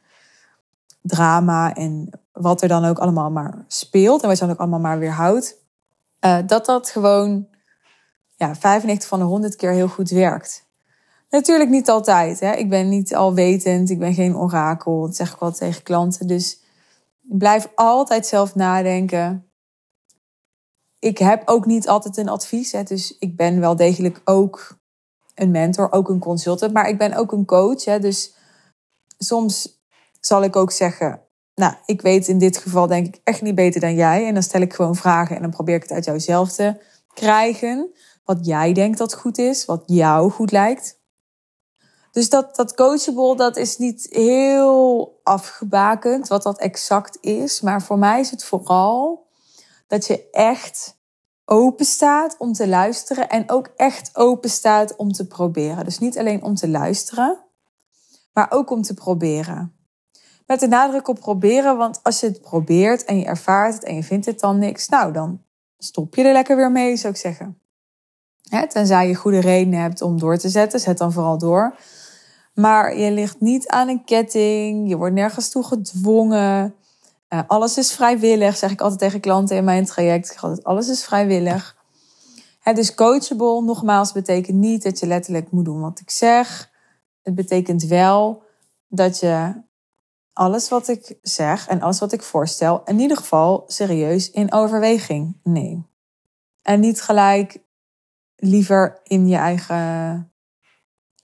drama 1.02 1.74
en 1.76 2.10
wat 2.32 2.62
er 2.62 2.68
dan 2.68 2.86
ook 2.86 3.00
allemaal 3.00 3.32
maar 3.32 3.66
speelt 3.68 4.22
en 4.22 4.28
wat 4.28 4.38
je 4.38 4.44
dan 4.44 4.54
ook 4.54 4.60
allemaal 4.60 4.80
maar 4.80 5.00
weerhoudt, 5.00 5.56
uh, 6.26 6.40
dat 6.46 6.66
dat 6.66 6.90
gewoon 6.90 7.48
ja, 8.36 8.56
95 8.56 9.10
van 9.10 9.20
de 9.20 9.26
100 9.26 9.56
keer 9.56 9.72
heel 9.72 9.88
goed 9.88 10.10
werkt. 10.10 10.67
Natuurlijk 11.30 11.70
niet 11.70 11.90
altijd. 11.90 12.40
Hè? 12.40 12.54
Ik 12.54 12.70
ben 12.70 12.90
niet 12.90 13.16
alwetend, 13.16 13.90
ik 13.90 14.00
ben 14.00 14.14
geen 14.14 14.38
orakel. 14.38 15.02
Dat 15.02 15.16
zeg 15.16 15.34
ik 15.34 15.40
wel 15.40 15.52
tegen 15.52 15.84
klanten. 15.84 16.28
Dus 16.28 16.60
blijf 17.22 17.72
altijd 17.76 18.26
zelf 18.26 18.56
nadenken. 18.56 19.52
Ik 21.00 21.18
heb 21.18 21.42
ook 21.46 21.66
niet 21.66 21.88
altijd 21.88 22.18
een 22.18 22.30
advies. 22.30 22.72
Dus 22.72 23.18
ik 23.20 23.36
ben 23.36 23.60
wel 23.60 23.76
degelijk 23.76 24.22
ook 24.26 24.78
een 25.36 25.52
mentor, 25.52 25.92
ook 25.92 26.10
een 26.10 26.20
consultant. 26.20 26.74
Maar 26.74 26.90
ik 26.90 26.98
ben 26.98 27.14
ook 27.14 27.32
een 27.32 27.46
coach. 27.46 27.86
Hè? 27.86 28.00
Dus 28.00 28.34
soms 29.18 29.82
zal 30.20 30.44
ik 30.44 30.56
ook 30.56 30.72
zeggen: 30.72 31.22
nou, 31.56 31.74
ik 31.86 32.02
weet 32.02 32.28
in 32.28 32.38
dit 32.38 32.58
geval 32.58 32.88
denk 32.88 33.08
ik 33.08 33.22
echt 33.24 33.42
niet 33.42 33.56
beter 33.56 33.82
dan 33.82 33.96
jij. 33.96 34.28
En 34.28 34.34
dan 34.34 34.44
stel 34.44 34.62
ik 34.62 34.74
gewoon 34.74 34.96
vragen 34.96 35.36
en 35.36 35.42
dan 35.42 35.52
probeer 35.52 35.76
ik 35.76 35.82
het 35.82 35.92
uit 35.92 36.06
jouzelf 36.06 36.52
te 36.52 36.82
krijgen. 37.14 37.92
Wat 38.26 38.46
jij 38.46 38.74
denkt 38.74 38.98
dat 38.98 39.14
goed 39.14 39.38
is, 39.38 39.66
wat 39.66 39.84
jou 39.86 40.32
goed 40.32 40.52
lijkt. 40.52 41.00
Dus 42.18 42.30
dat, 42.30 42.56
dat 42.56 42.74
coachable, 42.74 43.36
dat 43.36 43.58
is 43.58 43.78
niet 43.78 44.08
heel 44.10 45.20
afgebakend 45.24 46.28
wat 46.28 46.44
dat 46.44 46.60
exact 46.60 47.18
is. 47.22 47.62
Maar 47.62 47.82
voor 47.82 47.98
mij 47.98 48.20
is 48.20 48.32
het 48.32 48.44
vooral 48.44 49.28
dat 49.88 50.08
je 50.08 50.30
echt 50.30 50.98
open 51.46 51.86
staat 51.86 52.36
om 52.38 52.54
te 52.54 52.68
luisteren 52.68 53.30
en 53.30 53.50
ook 53.50 53.70
echt 53.76 54.16
open 54.16 54.50
staat 54.50 54.96
om 54.96 55.12
te 55.12 55.28
proberen. 55.28 55.84
Dus 55.84 56.00
niet 56.00 56.18
alleen 56.18 56.44
om 56.44 56.56
te 56.56 56.70
luisteren, 56.70 57.40
maar 58.34 58.52
ook 58.52 58.70
om 58.70 58.82
te 58.82 58.94
proberen. 58.94 59.76
Met 60.46 60.60
de 60.60 60.68
nadruk 60.68 61.08
op 61.08 61.20
proberen, 61.20 61.78
want 61.78 62.04
als 62.04 62.20
je 62.20 62.28
het 62.28 62.42
probeert 62.42 63.06
en 63.06 63.20
je 63.20 63.26
ervaart 63.26 63.74
het 63.74 63.84
en 63.84 63.96
je 63.96 64.04
vindt 64.04 64.26
het 64.26 64.40
dan 64.40 64.58
niks, 64.58 64.88
nou 64.88 65.14
dan 65.14 65.42
stop 65.78 66.16
je 66.16 66.24
er 66.24 66.34
lekker 66.34 66.56
weer 66.56 66.72
mee, 66.72 66.96
zou 66.96 67.14
ik 67.14 67.20
zeggen. 67.20 67.62
Tenzij 68.68 69.08
je 69.08 69.16
goede 69.16 69.40
redenen 69.40 69.80
hebt 69.80 70.02
om 70.02 70.20
door 70.20 70.38
te 70.38 70.50
zetten, 70.50 70.80
zet 70.80 70.98
dan 70.98 71.12
vooral 71.12 71.38
door. 71.38 71.76
Maar 72.60 72.98
je 72.98 73.12
ligt 73.12 73.40
niet 73.40 73.68
aan 73.68 73.88
een 73.88 74.04
ketting, 74.04 74.90
je 74.90 74.98
wordt 74.98 75.16
nergens 75.16 75.50
toe 75.50 75.64
gedwongen. 75.64 76.76
Uh, 77.30 77.42
alles 77.48 77.78
is 77.78 77.94
vrijwillig, 77.94 78.58
zeg 78.58 78.72
ik 78.72 78.82
altijd 78.82 79.00
tegen 79.00 79.20
klanten 79.20 79.58
in 79.58 79.64
mijn 79.64 79.86
traject. 79.86 80.32
Ik 80.32 80.40
altijd, 80.40 80.64
alles 80.64 80.88
is 80.90 81.04
vrijwillig. 81.04 81.78
Het 82.60 82.76
dus 82.76 82.94
coachable, 82.94 83.62
nogmaals, 83.62 84.12
betekent 84.12 84.58
niet 84.58 84.84
dat 84.84 85.00
je 85.00 85.08
letterlijk 85.08 85.52
moet 85.52 85.66
doen 85.66 85.82
wat 85.82 86.00
ik 86.00 86.10
zeg. 86.10 86.72
Het 87.22 87.36
betekent 87.36 87.84
wel 87.84 88.44
dat 88.88 89.20
je 89.20 89.62
alles 90.34 90.70
wat 90.70 90.88
ik 90.88 91.18
zeg 91.22 91.68
en 91.68 91.82
alles 91.82 92.00
wat 92.00 92.12
ik 92.12 92.22
voorstel 92.22 92.82
in 92.86 93.00
ieder 93.00 93.18
geval 93.18 93.64
serieus 93.68 94.32
in 94.32 94.54
overweging 94.54 95.40
neem. 95.44 95.88
En 96.62 96.80
niet 96.80 97.02
gelijk 97.02 97.58
liever 98.36 99.00
in 99.04 99.28
je 99.28 99.38
eigen 99.38 100.32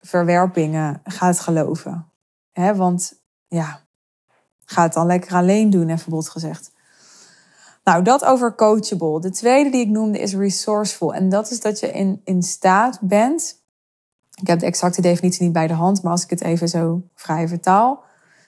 verwerpingen 0.03 1.01
gaat 1.05 1.41
geloven. 1.41 2.11
He, 2.53 2.75
want 2.75 3.23
ja, 3.49 3.81
ga 4.65 4.83
het 4.83 4.93
dan 4.93 5.07
lekker 5.07 5.35
alleen 5.35 5.71
doen, 5.71 5.89
even 5.89 6.11
bot 6.11 6.29
gezegd. 6.29 6.73
Nou, 7.85 8.03
dat 8.03 8.25
over 8.25 8.55
coachable. 8.55 9.21
De 9.21 9.31
tweede 9.31 9.71
die 9.71 9.81
ik 9.81 9.89
noemde 9.89 10.19
is 10.19 10.35
resourceful. 10.35 11.15
En 11.15 11.29
dat 11.29 11.51
is 11.51 11.61
dat 11.61 11.81
je 11.81 11.93
in, 11.93 12.21
in 12.25 12.43
staat 12.43 12.99
bent. 13.01 13.61
Ik 14.41 14.47
heb 14.47 14.59
de 14.59 14.67
exacte 14.67 15.01
definitie 15.01 15.43
niet 15.43 15.53
bij 15.53 15.67
de 15.67 15.75
hand, 15.75 16.03
maar 16.03 16.13
als 16.13 16.25
ik 16.25 16.31
het 16.31 16.43
even 16.43 16.69
zo 16.69 17.03
vrij 17.15 17.49
vertaal 17.49 18.05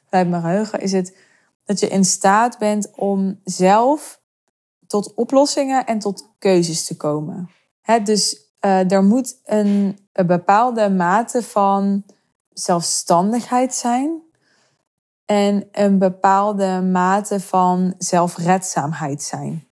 vanuit 0.08 0.28
mijn 0.28 0.42
geheugen, 0.42 0.80
is 0.80 0.92
het 0.92 1.16
dat 1.64 1.80
je 1.80 1.88
in 1.88 2.04
staat 2.04 2.58
bent 2.58 2.90
om 2.94 3.40
zelf 3.44 4.20
tot 4.87 5.14
oplossingen 5.14 5.87
en 5.87 5.99
tot 5.99 6.28
keuzes 6.38 6.84
te 6.84 6.96
komen. 6.96 7.50
He, 7.80 8.02
dus 8.02 8.44
uh, 8.64 8.90
er 8.90 9.04
moet 9.04 9.37
een, 9.44 9.99
bepaalde 10.26 10.90
mate 10.90 11.42
van 11.42 12.04
zelfstandigheid 12.52 13.75
zijn 13.75 14.23
en 15.25 15.68
een 15.73 15.99
bepaalde 15.99 16.80
mate 16.83 17.40
van 17.40 17.94
zelfredzaamheid 17.99 19.23
zijn. 19.23 19.68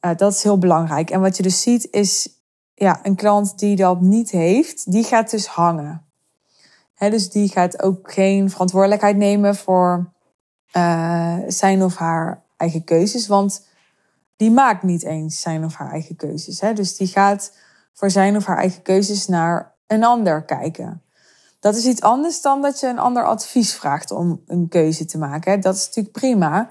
Uh, 0.00 0.10
dat 0.16 0.32
is 0.32 0.42
heel 0.42 0.58
belangrijk. 0.58 1.10
En 1.10 1.20
wat 1.20 1.36
je 1.36 1.42
dus 1.42 1.62
ziet 1.62 1.88
is, 1.90 2.28
ja, 2.74 3.00
een 3.02 3.16
klant 3.16 3.58
die 3.58 3.76
dat 3.76 4.00
niet 4.00 4.30
heeft, 4.30 4.92
die 4.92 5.04
gaat 5.04 5.30
dus 5.30 5.46
hangen 5.46 6.06
dus 6.98 7.30
die 7.30 7.48
gaat 7.48 7.82
ook 7.82 8.12
geen 8.12 8.50
verantwoordelijkheid 8.50 9.16
nemen 9.16 9.56
voor 9.56 10.12
uh, 10.76 11.36
zijn 11.46 11.82
of 11.82 11.96
haar 11.96 12.42
eigen 12.56 12.84
keuzes. 12.84 13.26
Want 13.26 13.66
die 14.36 14.50
maakt 14.50 14.82
niet 14.82 15.04
eens 15.04 15.40
zijn 15.40 15.64
of 15.64 15.74
haar 15.74 15.90
eigen 15.90 16.16
keuzes. 16.16 16.60
Hè? 16.60 16.72
Dus 16.72 16.96
die 16.96 17.06
gaat 17.06 17.52
voor 17.92 18.10
zijn 18.10 18.36
of 18.36 18.46
haar 18.46 18.58
eigen 18.58 18.82
keuzes 18.82 19.26
naar 19.26 19.74
een 19.86 20.04
ander 20.04 20.44
kijken. 20.44 21.02
Dat 21.60 21.76
is 21.76 21.86
iets 21.86 22.00
anders 22.00 22.40
dan 22.40 22.62
dat 22.62 22.80
je 22.80 22.86
een 22.86 22.98
ander 22.98 23.24
advies 23.24 23.74
vraagt 23.74 24.10
om 24.10 24.42
een 24.46 24.68
keuze 24.68 25.04
te 25.04 25.18
maken. 25.18 25.60
Dat 25.60 25.74
is 25.74 25.86
natuurlijk 25.86 26.14
prima. 26.14 26.70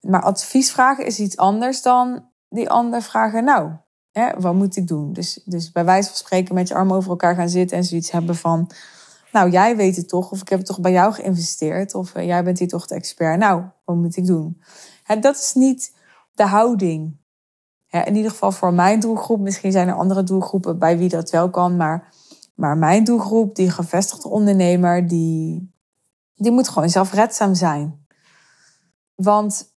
Maar 0.00 0.22
advies 0.22 0.70
vragen 0.70 1.06
is 1.06 1.18
iets 1.18 1.36
anders 1.36 1.82
dan 1.82 2.24
die 2.48 2.70
ander 2.70 3.02
vragen, 3.02 3.44
nou, 3.44 3.70
hè, 4.12 4.40
wat 4.40 4.54
moet 4.54 4.76
ik 4.76 4.88
doen? 4.88 5.12
Dus, 5.12 5.40
dus 5.44 5.72
bij 5.72 5.84
wijze 5.84 6.08
van 6.08 6.16
spreken 6.16 6.54
met 6.54 6.68
je 6.68 6.74
armen 6.74 6.96
over 6.96 7.10
elkaar 7.10 7.34
gaan 7.34 7.48
zitten 7.48 7.76
en 7.76 7.84
zoiets 7.84 8.10
hebben 8.10 8.36
van, 8.36 8.70
nou, 9.32 9.50
jij 9.50 9.76
weet 9.76 9.96
het 9.96 10.08
toch, 10.08 10.30
of 10.30 10.40
ik 10.40 10.48
heb 10.48 10.58
het 10.58 10.68
toch 10.68 10.80
bij 10.80 10.92
jou 10.92 11.12
geïnvesteerd, 11.12 11.94
of 11.94 12.14
eh, 12.14 12.26
jij 12.26 12.44
bent 12.44 12.58
hier 12.58 12.68
toch 12.68 12.86
de 12.86 12.94
expert. 12.94 13.38
Nou, 13.38 13.62
wat 13.84 13.96
moet 13.96 14.16
ik 14.16 14.26
doen? 14.26 14.62
Hè, 15.02 15.18
dat 15.18 15.36
is 15.36 15.52
niet 15.54 15.92
de 16.38 16.46
houding. 16.46 17.16
in 17.90 18.16
ieder 18.16 18.30
geval 18.30 18.52
voor 18.52 18.72
mijn 18.72 19.00
doelgroep. 19.00 19.40
Misschien 19.40 19.72
zijn 19.72 19.88
er 19.88 19.94
andere 19.94 20.22
doelgroepen 20.22 20.78
bij 20.78 20.98
wie 20.98 21.08
dat 21.08 21.30
wel 21.30 21.50
kan, 21.50 21.76
maar, 21.76 22.12
maar 22.54 22.76
mijn 22.76 23.04
doelgroep, 23.04 23.54
die 23.54 23.70
gevestigde 23.70 24.28
ondernemer, 24.28 25.08
die, 25.08 25.72
die 26.34 26.52
moet 26.52 26.68
gewoon 26.68 26.90
zelfredzaam 26.90 27.54
zijn. 27.54 28.06
Want 29.14 29.76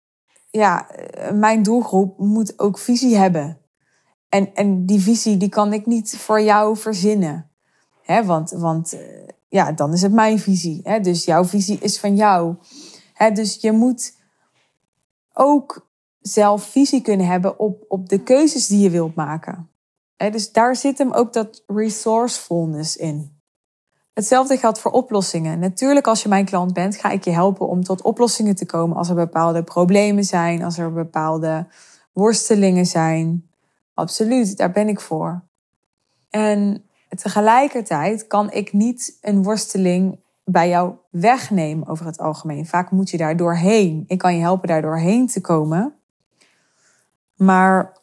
ja, 0.50 0.88
mijn 1.34 1.63
doelgroep 1.63 2.18
moet 2.18 2.60
ook 2.60 2.80
visie 2.80 3.18
hebben. 3.18 3.58
En, 4.30 4.54
en 4.54 4.86
die 4.86 5.01
visie 5.01 5.38
die 5.38 5.50
kan 5.50 5.74
ik 5.74 5.86
niet 5.86 6.18
voor 6.18 6.42
jou 6.42 6.78
verzinnen. 6.78 7.51
Hè, 8.01 8.25
want 8.25 8.51
want 8.51 8.94
eh, 8.94 9.28
ja, 9.50 9.72
dan 9.72 9.94
is 9.94 10.01
het 10.01 10.13
mijn 10.13 10.39
visie. 10.39 11.01
Dus 11.01 11.25
jouw 11.25 11.46
visie 11.46 11.78
is 11.80 12.00
van 12.00 12.16
jou. 12.16 12.56
Dus 13.34 13.56
je 13.62 13.72
moet 13.72 14.18
ook 15.34 15.88
zelf 16.19 16.63
visie 16.63 17.01
kunnen 17.01 17.25
hebben 17.25 17.59
op, 17.59 17.85
op 17.88 18.09
de 18.09 18.23
keuzes 18.23 18.67
die 18.67 18.79
je 18.79 18.89
wilt 18.89 19.15
maken. 19.15 19.69
Dus 20.17 20.51
daar 20.51 20.75
zit 20.75 20.97
hem 20.97 21.11
ook 21.11 21.33
dat 21.33 21.63
resourcefulness 21.67 22.97
in. 22.97 23.38
Hetzelfde 24.13 24.57
geldt 24.57 24.79
voor 24.79 24.91
oplossingen. 24.91 25.59
Natuurlijk, 25.59 26.07
als 26.07 26.23
je 26.23 26.29
mijn 26.29 26.45
klant 26.45 26.73
bent, 26.73 26.95
ga 26.95 27.09
ik 27.09 27.23
je 27.23 27.31
helpen 27.31 27.67
om 27.67 27.83
tot 27.83 28.01
oplossingen 28.01 28.55
te 28.55 28.65
komen 28.65 28.97
als 28.97 29.09
er 29.09 29.15
bepaalde 29.15 29.63
problemen 29.63 30.23
zijn, 30.23 30.63
als 30.63 30.77
er 30.77 30.93
bepaalde 30.93 31.67
worstelingen 32.13 32.85
zijn. 32.85 33.49
Absoluut, 33.93 34.57
daar 34.57 34.71
ben 34.71 34.88
ik 34.88 34.99
voor. 34.99 35.43
En 36.29 36.85
tegelijkertijd 37.15 38.27
kan 38.27 38.51
ik 38.51 38.73
niet 38.73 39.17
een 39.21 39.43
worsteling 39.43 40.19
bij 40.43 40.69
jou 40.69 40.93
wegnemen 41.09 41.88
over 41.88 42.05
het 42.05 42.19
algemeen. 42.19 42.65
Vaak 42.65 42.91
moet 42.91 43.09
je 43.09 43.17
daar 43.17 43.38
doorheen. 43.38 44.03
Ik 44.07 44.17
kan 44.17 44.35
je 44.35 44.41
helpen 44.41 44.67
daar 44.67 44.81
doorheen 44.81 45.27
te 45.27 45.41
komen. 45.41 45.99
Maar 47.39 47.98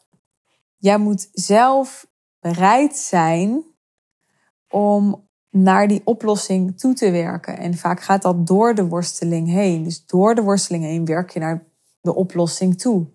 jij 0.77 0.97
moet 0.97 1.29
zelf 1.31 2.07
bereid 2.39 2.95
zijn 2.95 3.63
om 4.69 5.27
naar 5.49 5.87
die 5.87 6.01
oplossing 6.03 6.79
toe 6.79 6.93
te 6.93 7.11
werken. 7.11 7.57
En 7.57 7.73
vaak 7.73 8.01
gaat 8.01 8.21
dat 8.21 8.47
door 8.47 8.75
de 8.75 8.87
worsteling 8.87 9.49
heen. 9.49 9.83
Dus 9.83 10.05
door 10.05 10.35
de 10.35 10.41
worsteling 10.41 10.83
heen 10.83 11.05
werk 11.05 11.29
je 11.29 11.39
naar 11.39 11.63
de 12.01 12.15
oplossing 12.15 12.77
toe. 12.77 13.05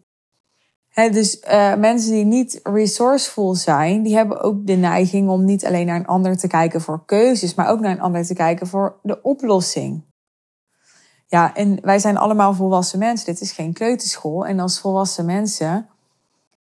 dus 0.95 1.41
uh, 1.41 1.75
mensen 1.75 2.13
die 2.13 2.25
niet 2.25 2.61
resourceful 2.63 3.55
zijn, 3.55 4.03
die 4.03 4.17
hebben 4.17 4.41
ook 4.41 4.67
de 4.67 4.77
neiging 4.77 5.29
om 5.29 5.45
niet 5.45 5.67
alleen 5.67 5.87
naar 5.87 6.01
een 6.01 6.07
ander 6.07 6.37
te 6.37 6.47
kijken 6.47 6.81
voor 6.81 7.05
keuzes, 7.05 7.55
maar 7.55 7.69
ook 7.69 7.81
naar 7.81 7.93
een 7.93 8.01
ander 8.01 8.27
te 8.27 8.35
kijken 8.35 8.67
voor 8.67 8.99
de 9.03 9.23
oplossing. 9.23 10.05
Ja, 11.27 11.55
en 11.55 11.79
wij 11.81 11.99
zijn 11.99 12.17
allemaal 12.17 12.55
volwassen 12.55 12.99
mensen. 12.99 13.27
Dit 13.27 13.41
is 13.41 13.53
geen 13.53 13.73
kleuterschool. 13.73 14.47
En 14.47 14.61
als 14.61 14.81
volwassen 14.81 15.25
mensen 15.25 15.89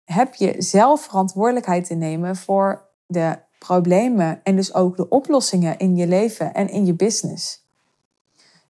heb 0.04 0.34
je 0.34 0.54
zelf 0.58 1.02
verantwoordelijkheid 1.02 1.86
te 1.86 1.94
nemen 1.94 2.36
voor 2.36 2.88
de 3.06 3.38
problemen 3.58 4.40
en 4.42 4.56
dus 4.56 4.74
ook 4.74 4.96
de 4.96 5.08
oplossingen 5.08 5.78
in 5.78 5.96
je 5.96 6.06
leven 6.06 6.54
en 6.54 6.68
in 6.68 6.86
je 6.86 6.94
business. 6.94 7.66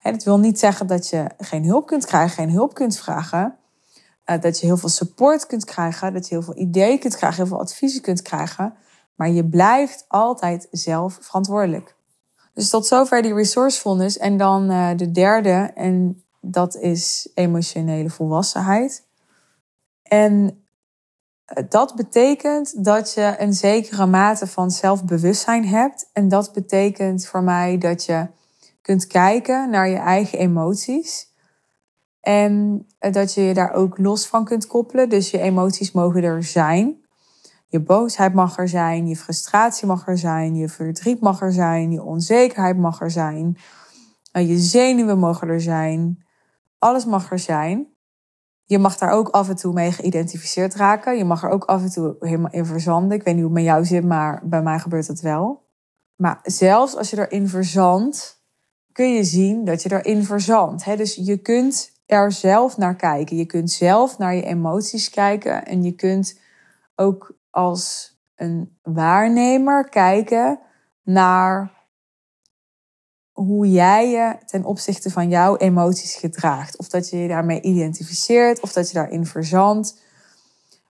dat 0.02 0.24
wil 0.24 0.40
niet 0.40 0.60
zeggen 0.60 0.88
dat 0.88 1.08
je 1.08 1.26
geen 1.38 1.66
hulp 1.66 1.88
kunt 1.88 2.06
krijgen, 2.06 2.36
geen 2.36 2.52
hulp 2.52 2.74
kunt 2.74 3.00
vragen. 3.00 3.56
Eh, 4.24 4.42
dat 4.42 4.60
je 4.60 4.66
heel 4.66 4.78
veel 4.78 4.90
support 4.90 5.46
kunt 5.46 5.66
krijgen, 5.66 6.14
dat 6.14 6.28
je 6.28 6.36
heel 6.36 6.44
veel 6.44 6.58
ideeën 6.58 7.00
kunt 7.00 7.16
krijgen, 7.16 7.38
heel 7.38 7.48
veel 7.48 7.60
adviezen 7.60 8.02
kunt 8.02 8.22
krijgen. 8.22 8.74
Maar 9.16 9.30
je 9.30 9.46
blijft 9.46 10.06
altijd 10.08 10.68
zelf 10.72 11.18
verantwoordelijk. 11.22 11.96
Dus 12.54 12.70
tot 12.70 12.86
zover 12.88 13.22
die 13.22 13.34
resourcefulness. 13.34 14.18
En 14.18 14.38
dan 14.38 14.72
uh, 14.72 14.90
de 14.96 15.12
derde, 15.12 15.72
en 15.76 16.24
dat 16.42 16.76
is 16.76 17.30
emotionele 17.34 18.10
volwassenheid. 18.10 19.04
En 20.04 20.61
dat 21.70 21.96
betekent 21.96 22.86
dat 22.86 23.14
je 23.14 23.36
een 23.38 23.54
zekere 23.54 24.06
mate 24.06 24.48
van 24.48 24.72
zelfbewustzijn 24.72 25.66
hebt. 25.66 26.10
En 26.14 26.28
dat 26.28 26.54
betekent 26.54 27.26
voor 27.26 27.44
mij 27.44 27.78
dat 27.78 28.06
je 28.06 28.28
kunt 28.82 29.08
kijken 29.08 29.70
naar 29.70 29.90
je 29.90 29.98
eigen 29.98 30.40
emoties. 30.40 31.30
En 32.22 32.86
dat 33.00 33.34
je 33.34 33.42
je 33.42 33.54
daar 33.54 33.74
ook 33.74 33.98
los 33.98 34.28
van 34.28 34.46
kunt 34.46 34.68
koppelen. 34.68 35.10
Dus 35.10 35.32
je 35.32 35.40
emoties 35.40 35.92
mogen 35.92 36.24
er 36.24 36.44
zijn. 36.44 37.00
Je 37.68 37.80
boosheid 37.80 38.34
mag 38.34 38.58
er 38.58 38.68
zijn, 38.68 39.08
je 39.08 39.16
frustratie 39.16 39.88
mag 39.88 40.08
er 40.08 40.18
zijn, 40.18 40.56
je 40.56 40.70
verdriet 40.70 41.22
mag 41.22 41.42
er 41.42 41.52
zijn, 41.52 41.92
je 41.92 42.04
onzekerheid 42.04 42.78
mag 42.78 43.02
er 43.02 43.12
zijn, 43.12 43.58
je 44.32 44.58
zenuwen 44.58 45.20
mogen 45.20 45.48
er 45.48 45.62
zijn. 45.62 46.26
Alles 46.78 47.06
mag 47.06 47.32
er 47.32 47.40
zijn. 47.40 47.91
Je 48.72 48.80
mag 48.80 48.98
daar 48.98 49.12
ook 49.12 49.30
af 49.30 49.50
en 49.50 49.56
toe 49.56 49.74
mee 49.74 49.92
geïdentificeerd 49.92 50.76
raken. 50.76 51.18
Je 51.18 51.26
mag 51.26 51.44
er 51.44 51.50
ook 51.50 51.64
af 51.64 51.82
en 51.82 51.92
toe 51.92 52.16
helemaal 52.20 52.52
in 52.52 52.66
verzanden. 52.66 53.18
Ik 53.18 53.24
weet 53.24 53.36
niet 53.36 53.44
hoe 53.44 53.54
het 53.54 53.64
met 53.64 53.74
jou 53.74 53.86
zit, 53.86 54.04
maar 54.04 54.42
bij 54.44 54.62
mij 54.62 54.80
gebeurt 54.80 55.08
dat 55.08 55.20
wel. 55.20 55.66
Maar 56.16 56.40
zelfs 56.44 56.96
als 56.96 57.10
je 57.10 57.18
erin 57.18 57.48
verzandt, 57.48 58.44
kun 58.92 59.14
je 59.14 59.24
zien 59.24 59.66
dat 59.66 59.84
je 59.84 59.92
erin 59.92 60.24
verzandt. 60.24 60.98
Dus 60.98 61.16
je 61.16 61.38
kunt 61.38 61.92
er 62.06 62.32
zelf 62.32 62.78
naar 62.78 62.96
kijken. 62.96 63.38
Je 63.38 63.46
kunt 63.46 63.72
zelf 63.72 64.18
naar 64.18 64.36
je 64.36 64.44
emoties 64.44 65.10
kijken. 65.10 65.66
En 65.66 65.84
je 65.84 65.92
kunt 65.92 66.40
ook 66.96 67.38
als 67.50 68.16
een 68.36 68.78
waarnemer 68.82 69.90
kijken 69.90 70.60
naar 71.04 71.72
hoe 73.46 73.72
jij 73.72 74.10
je 74.10 74.36
ten 74.46 74.66
opzichte 74.66 75.12
van 75.12 75.30
jouw 75.30 75.58
emoties 75.58 76.16
gedraagt. 76.16 76.78
Of 76.78 76.88
dat 76.88 77.10
je 77.10 77.18
je 77.18 77.28
daarmee 77.28 77.62
identificeert, 77.62 78.60
of 78.60 78.74
dat 78.74 78.88
je 78.88 78.94
daarin 78.94 79.26
verzandt. 79.26 80.00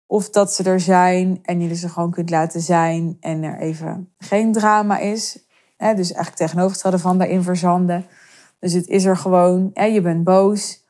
Of 0.05 0.29
dat 0.29 0.53
ze 0.53 0.63
er 0.63 0.79
zijn 0.79 1.39
en 1.43 1.61
je 1.61 1.75
ze 1.75 1.89
gewoon 1.89 2.11
kunt 2.11 2.29
laten 2.29 2.61
zijn 2.61 3.17
en 3.19 3.43
er 3.43 3.59
even 3.59 4.13
geen 4.17 4.51
drama 4.51 4.97
is. 4.97 5.45
dus 5.77 6.11
eigenlijk 6.11 6.35
tegenovergestelde 6.35 6.99
van 6.99 7.17
daarin 7.17 7.43
verzanden. 7.43 8.05
Dus 8.59 8.73
het 8.73 8.87
is 8.87 9.05
er 9.05 9.17
gewoon, 9.17 9.71
je 9.73 10.01
bent 10.01 10.23
boos. 10.23 10.85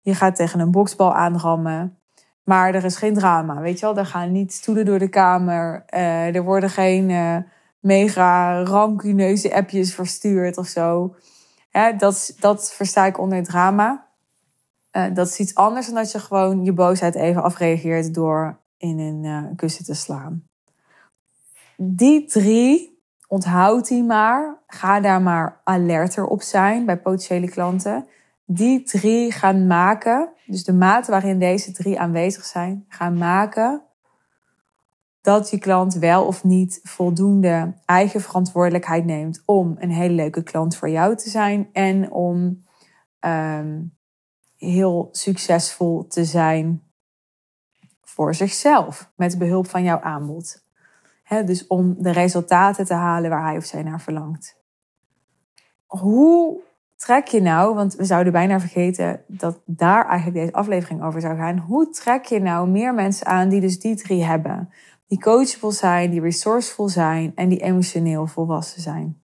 Je 0.00 0.14
gaat 0.14 0.36
tegen 0.36 0.60
een 0.60 0.70
boksbal 0.70 1.14
aanrammen. 1.14 1.98
Maar 2.44 2.74
er 2.74 2.84
is 2.84 2.96
geen 2.96 3.14
drama, 3.14 3.60
weet 3.60 3.78
je 3.78 3.86
wel. 3.86 3.96
Er 3.96 4.06
gaan 4.06 4.32
niet 4.32 4.52
stoelen 4.52 4.84
door 4.84 4.98
de 4.98 5.08
kamer. 5.08 5.84
Uh, 5.94 6.34
er 6.34 6.42
worden 6.42 6.70
geen... 6.70 7.10
Uh, 7.10 7.36
mega 7.86 8.62
rancuneuze 8.62 9.54
appjes 9.54 9.94
verstuurd 9.94 10.58
of 10.58 10.66
zo. 10.66 11.14
dat, 11.98 12.34
dat 12.40 12.72
versta 12.72 13.06
ik 13.06 13.18
onder 13.18 13.42
drama. 13.42 14.06
Uh, 14.92 15.04
dat 15.14 15.26
is 15.26 15.38
iets 15.38 15.54
anders 15.54 15.86
dan 15.86 15.94
dat 15.94 16.12
je 16.12 16.18
gewoon 16.18 16.64
je 16.64 16.72
boosheid 16.72 17.14
even 17.14 17.42
afreageert 17.42 18.14
door 18.14 18.60
in 18.76 18.98
een 18.98 19.24
uh, 19.24 19.56
kussen 19.56 19.84
te 19.84 19.94
slaan. 19.94 20.44
Die 21.76 22.26
drie, 22.26 23.00
onthoud 23.28 23.88
die 23.88 24.02
maar. 24.02 24.58
Ga 24.66 25.00
daar 25.00 25.22
maar 25.22 25.60
alerter 25.64 26.26
op 26.26 26.42
zijn 26.42 26.86
bij 26.86 26.98
potentiële 26.98 27.48
klanten. 27.48 28.06
Die 28.44 28.82
drie 28.82 29.32
gaan 29.32 29.66
maken, 29.66 30.28
dus 30.46 30.64
de 30.64 30.72
mate 30.72 31.10
waarin 31.10 31.38
deze 31.38 31.72
drie 31.72 32.00
aanwezig 32.00 32.44
zijn, 32.44 32.84
gaan 32.88 33.18
maken 33.18 33.85
dat 35.26 35.50
je 35.50 35.58
klant 35.58 35.94
wel 35.94 36.26
of 36.26 36.44
niet 36.44 36.80
voldoende 36.82 37.74
eigen 37.84 38.20
verantwoordelijkheid 38.20 39.04
neemt 39.04 39.42
om 39.44 39.76
een 39.78 39.90
hele 39.90 40.14
leuke 40.14 40.42
klant 40.42 40.76
voor 40.76 40.88
jou 40.88 41.16
te 41.16 41.30
zijn 41.30 41.68
en 41.72 42.10
om 42.10 42.64
um, 43.20 43.96
heel 44.56 45.08
succesvol 45.12 46.06
te 46.06 46.24
zijn 46.24 46.82
voor 48.02 48.34
zichzelf 48.34 49.12
met 49.16 49.38
behulp 49.38 49.68
van 49.68 49.82
jouw 49.82 50.00
aanbod. 50.00 50.62
dus 51.44 51.66
om 51.66 51.94
de 51.98 52.10
resultaten 52.10 52.84
te 52.84 52.94
halen 52.94 53.30
waar 53.30 53.44
hij 53.44 53.56
of 53.56 53.64
zij 53.64 53.82
naar 53.82 54.00
verlangt. 54.00 54.56
Hoe 55.86 56.60
trek 56.96 57.26
je 57.26 57.40
nou, 57.40 57.74
want 57.74 57.94
we 57.94 58.04
zouden 58.04 58.32
bijna 58.32 58.60
vergeten 58.60 59.24
dat 59.26 59.60
daar 59.64 60.06
eigenlijk 60.06 60.38
deze 60.38 60.52
aflevering 60.52 61.02
over 61.02 61.20
zou 61.20 61.36
gaan. 61.36 61.58
Hoe 61.58 61.90
trek 61.90 62.24
je 62.24 62.40
nou 62.40 62.68
meer 62.68 62.94
mensen 62.94 63.26
aan 63.26 63.48
die 63.48 63.60
dus 63.60 63.80
die 63.80 63.96
drie 63.96 64.24
hebben? 64.24 64.70
Die 65.06 65.20
coachable 65.20 65.72
zijn, 65.72 66.10
die 66.10 66.20
resourceful 66.20 66.88
zijn 66.88 67.32
en 67.34 67.48
die 67.48 67.62
emotioneel 67.62 68.26
volwassen 68.26 68.80
zijn. 68.82 69.22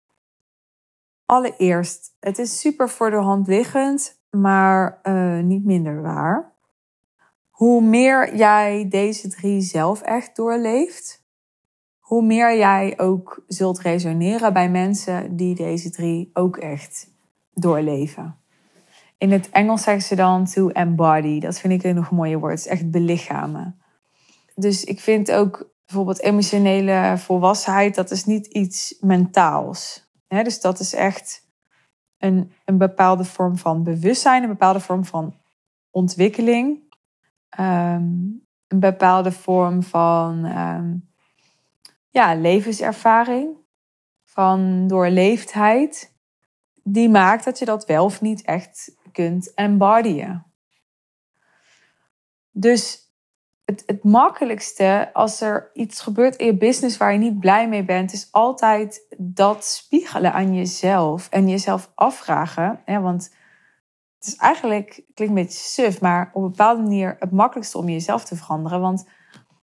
Allereerst, 1.26 2.16
het 2.20 2.40
is 2.40 2.60
super 2.60 2.90
voor 2.90 3.10
de 3.10 3.16
hand 3.16 3.48
liggend, 3.48 4.22
maar 4.30 5.00
uh, 5.04 5.40
niet 5.40 5.66
minder 5.66 6.02
waar. 6.02 6.56
hoe 7.62 7.82
meer 7.82 8.36
jij 8.36 8.88
deze 8.90 9.28
drie 9.30 9.62
zelf 9.62 10.02
echt 10.02 10.36
doorleeft, 10.36 11.26
hoe 12.00 12.24
meer 12.24 12.58
jij 12.58 12.94
ook 13.00 13.44
zult 13.48 13.80
resoneren 13.80 14.54
bij 14.54 14.70
mensen 14.70 15.36
die 15.36 15.56
deze 15.56 15.90
drie 15.90 16.30
ook 16.34 16.58
echt 16.58 17.12
doorleven. 17.54 18.36
In 19.18 19.32
het 19.32 19.50
Engels 19.50 19.84
zeggen 19.84 20.04
ze 20.04 20.16
dan 20.16 20.46
to 20.46 20.70
embody. 20.70 21.40
Dat 21.40 21.60
vind 21.60 21.74
ik 21.74 21.84
een 21.84 21.96
nog 21.96 22.12
mooie 22.12 22.40
woord. 22.40 22.52
Het 22.52 22.60
is 22.60 22.68
echt 22.68 22.92
belichamen. 22.92 23.81
Dus 24.56 24.84
ik 24.84 25.00
vind 25.00 25.32
ook 25.32 25.70
bijvoorbeeld 25.86 26.22
emotionele 26.22 27.14
volwassenheid, 27.18 27.96
dat 27.96 28.12
is 28.12 28.26
niet 28.26 28.48
iets 28.48 28.98
mentaals. 29.00 30.10
dus 30.28 30.62
dat 30.62 30.80
is 30.80 30.94
echt 30.94 31.50
een, 32.18 32.52
een 32.66 32.78
bepaalde 32.78 33.24
vorm 33.24 33.58
van 33.58 33.84
bewustzijn, 33.84 34.44
een 34.44 34.50
bepaalde 34.50 34.80
vorm 34.80 35.06
van 35.06 35.36
ontwikkeling, 35.90 36.80
ehm, 37.50 38.04
een 38.68 38.80
bepaalde 38.80 39.32
vorm 39.32 39.84
van 39.84 40.46
ehm, 40.46 40.96
ja, 42.10 42.36
levenservaring, 42.36 43.58
van 44.24 44.88
doorleefdheid, 44.88 46.14
die 46.84 47.10
maakt 47.10 47.44
dat 47.44 47.60
je 47.60 47.66
dat 47.66 47.86
wel 47.86 48.06
of 48.06 48.22
niet 48.22 48.42
echt 48.42 48.96
kunt 49.12 49.54
embodyen. 49.54 50.46
Dus 52.52 53.01
het, 53.86 54.04
makkelijkste 54.04 55.10
als 55.14 55.42
er 55.42 55.70
iets 55.74 56.02
gebeurt 56.02 56.36
in 56.36 56.46
je 56.46 56.58
business 56.58 56.98
waar 56.98 57.14
je 57.14 57.20
niet 57.20 57.40
blij 57.40 57.68
mee 57.68 57.84
bent, 57.84 58.14
is 58.14 58.28
altijd 58.32 59.16
dat 59.18 59.66
spiegelen 59.66 60.34
aan 60.34 60.56
jezelf 60.56 61.30
en 61.30 61.50
jezelf 61.50 61.92
afvragen. 61.96 62.82
Hè, 62.86 63.00
want 63.00 63.36
het 64.18 64.28
is 64.28 64.36
eigenlijk, 64.36 64.90
klinkt 65.14 65.36
een 65.38 65.44
beetje 65.44 65.60
suf, 65.60 66.02
maar 66.02 66.30
op 66.34 66.44
een 66.44 66.50
bepaalde 66.50 66.82
manier 66.82 67.16
het 67.20 67.32
makkelijkste 67.32 67.78
om 67.78 67.90
jezelf 67.90 68.26
te 68.26 68.36
veranderen. 68.36 68.82
Want 68.82 69.08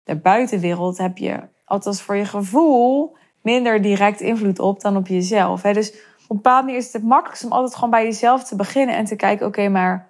de 0.05 0.17
buitenwereld 0.17 0.99
heb 0.99 1.19
je, 1.19 1.49
althans 1.65 2.03
voor 2.03 2.17
je 2.17 2.25
gevoel, 2.25 3.17
minder 3.43 3.83
direct 3.83 4.21
invloed 4.21 4.59
op 4.59 4.81
dan 4.81 4.97
op 4.97 5.07
jezelf. 5.07 5.63
Hè. 5.63 5.73
Dus 5.73 5.91
op 5.91 6.29
een 6.29 6.37
bepaalde 6.37 6.65
manier 6.65 6.79
is 6.79 6.93
het 6.93 7.03
het 7.03 7.45
om 7.45 7.53
altijd 7.53 7.75
gewoon 7.75 7.91
bij 7.91 8.05
jezelf 8.05 8.45
te 8.45 8.57
beginnen 8.57 8.97
en 8.97 9.05
te 9.05 9.17
kijken, 9.17 9.47
oké, 9.47 9.69
maar 9.69 10.09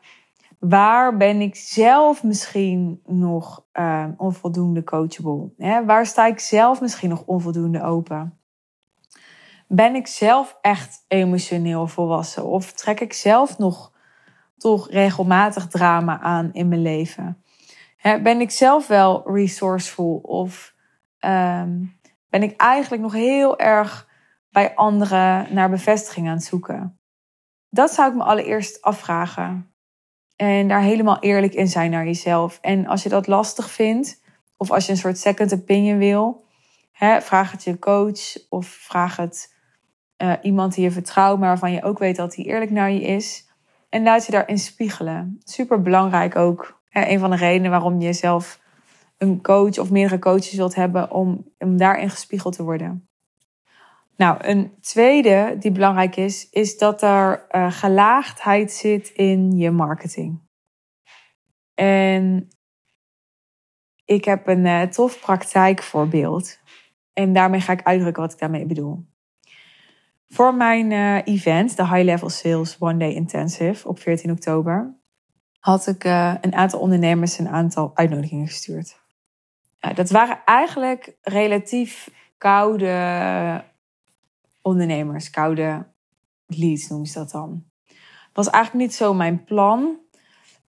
waar 0.69 1.17
ben 1.17 1.41
ik 1.41 1.57
zelf 1.57 2.23
misschien 2.23 3.01
nog 3.07 3.67
uh, 3.73 4.07
onvoldoende 4.17 4.85
coachable? 4.85 5.53
Hè? 5.57 5.85
Waar 5.85 6.07
sta 6.07 6.27
ik 6.27 6.39
zelf 6.39 6.81
misschien 6.81 7.09
nog 7.09 7.23
onvoldoende 7.27 7.83
open? 7.83 8.39
Ben 9.69 9.95
ik 9.95 10.07
zelf 10.07 10.59
echt 10.61 11.05
emotioneel 11.09 11.87
volwassen? 11.87 12.47
Of 12.47 12.73
trek 12.73 13.01
ik 13.01 13.13
zelf 13.13 13.59
nog 13.59 13.93
toch 14.57 14.91
regelmatig 14.91 15.67
drama 15.67 16.21
aan 16.21 16.53
in 16.53 16.69
mijn 16.69 16.83
leven? 16.83 17.43
Hè, 17.97 18.21
ben 18.21 18.41
ik 18.41 18.51
zelf 18.51 18.87
wel 18.87 19.33
resourceful? 19.35 20.17
Of 20.17 20.75
um, 21.21 21.99
ben 22.29 22.43
ik 22.43 22.61
eigenlijk 22.61 23.03
nog 23.03 23.13
heel 23.13 23.59
erg 23.59 24.09
bij 24.51 24.75
anderen 24.75 25.55
naar 25.55 25.71
bevestiging 25.71 26.29
aan 26.29 26.35
het 26.35 26.45
zoeken? 26.45 26.99
Dat 27.69 27.91
zou 27.91 28.11
ik 28.11 28.17
me 28.17 28.23
allereerst 28.23 28.83
afvragen. 28.83 29.72
En 30.43 30.69
daar 30.69 30.83
helemaal 30.83 31.19
eerlijk 31.21 31.55
in 31.55 31.69
zijn 31.69 31.91
naar 31.91 32.05
jezelf. 32.05 32.59
En 32.61 32.87
als 32.87 33.03
je 33.03 33.09
dat 33.09 33.27
lastig 33.27 33.71
vindt, 33.71 34.23
of 34.57 34.71
als 34.71 34.87
je 34.87 34.93
een 34.93 34.99
soort 34.99 35.19
second 35.19 35.53
opinion 35.53 35.99
wil, 35.99 36.45
hè, 36.93 37.21
vraag 37.21 37.51
het 37.51 37.65
je 37.65 37.79
coach 37.79 38.49
of 38.49 38.67
vraag 38.67 39.17
het 39.17 39.55
uh, 40.23 40.33
iemand 40.43 40.75
die 40.75 40.85
je 40.85 40.91
vertrouwt, 40.91 41.39
maar 41.39 41.49
waarvan 41.49 41.73
je 41.73 41.83
ook 41.83 41.99
weet 41.99 42.17
dat 42.17 42.35
hij 42.35 42.45
eerlijk 42.45 42.71
naar 42.71 42.91
je 42.91 43.01
is. 43.01 43.49
En 43.89 44.03
laat 44.03 44.27
je 44.27 44.33
daarin 44.33 44.59
spiegelen. 44.59 45.41
Super 45.45 45.83
belangrijk 45.83 46.37
ook. 46.37 46.81
Een 46.91 47.19
van 47.19 47.31
de 47.31 47.37
redenen 47.37 47.71
waarom 47.71 48.01
je 48.01 48.13
zelf 48.13 48.61
een 49.19 49.43
coach 49.43 49.79
of 49.79 49.91
meerdere 49.91 50.21
coaches 50.21 50.55
wilt 50.55 50.75
hebben 50.75 51.11
om, 51.11 51.53
om 51.59 51.77
daarin 51.77 52.11
gespiegeld 52.11 52.57
te 52.57 52.63
worden. 52.63 53.09
Nou, 54.17 54.37
een 54.41 54.73
tweede 54.81 55.57
die 55.59 55.71
belangrijk 55.71 56.17
is, 56.17 56.49
is 56.51 56.79
dat 56.79 57.03
er 57.03 57.47
uh, 57.51 57.73
gelaagdheid 57.73 58.73
zit 58.73 59.09
in 59.09 59.57
je 59.57 59.71
marketing. 59.71 60.41
En 61.75 62.49
ik 64.05 64.25
heb 64.25 64.47
een 64.47 64.65
uh, 64.65 64.83
tof 64.83 65.21
praktijkvoorbeeld. 65.21 66.59
En 67.13 67.33
daarmee 67.33 67.61
ga 67.61 67.73
ik 67.73 67.83
uitdrukken 67.83 68.23
wat 68.23 68.33
ik 68.33 68.39
daarmee 68.39 68.67
bedoel. 68.67 69.11
Voor 70.29 70.55
mijn 70.55 70.91
uh, 70.91 71.19
event, 71.25 71.77
de 71.77 71.87
High 71.87 72.05
Level 72.05 72.29
Sales 72.29 72.77
One 72.79 72.99
Day 72.99 73.13
Intensive 73.13 73.89
op 73.89 73.99
14 73.99 74.31
oktober, 74.31 75.01
had 75.59 75.87
ik 75.87 76.05
een 76.05 76.55
aantal 76.55 76.81
ondernemers 76.81 77.39
een 77.39 77.49
aantal 77.49 77.91
uitnodigingen 77.95 78.47
gestuurd. 78.47 79.01
dat 79.95 80.11
waren 80.11 80.43
eigenlijk 80.45 81.17
relatief 81.23 82.11
koude 82.39 83.65
ondernemers, 84.63 85.31
koude 85.31 85.87
leads 86.47 86.89
noemen 86.89 87.09
ze 87.09 87.19
dat 87.19 87.31
dan. 87.31 87.65
Was 88.33 88.51
eigenlijk 88.51 88.85
niet 88.85 88.95
zo 88.95 89.15
mijn 89.15 89.45
plan, 89.45 89.99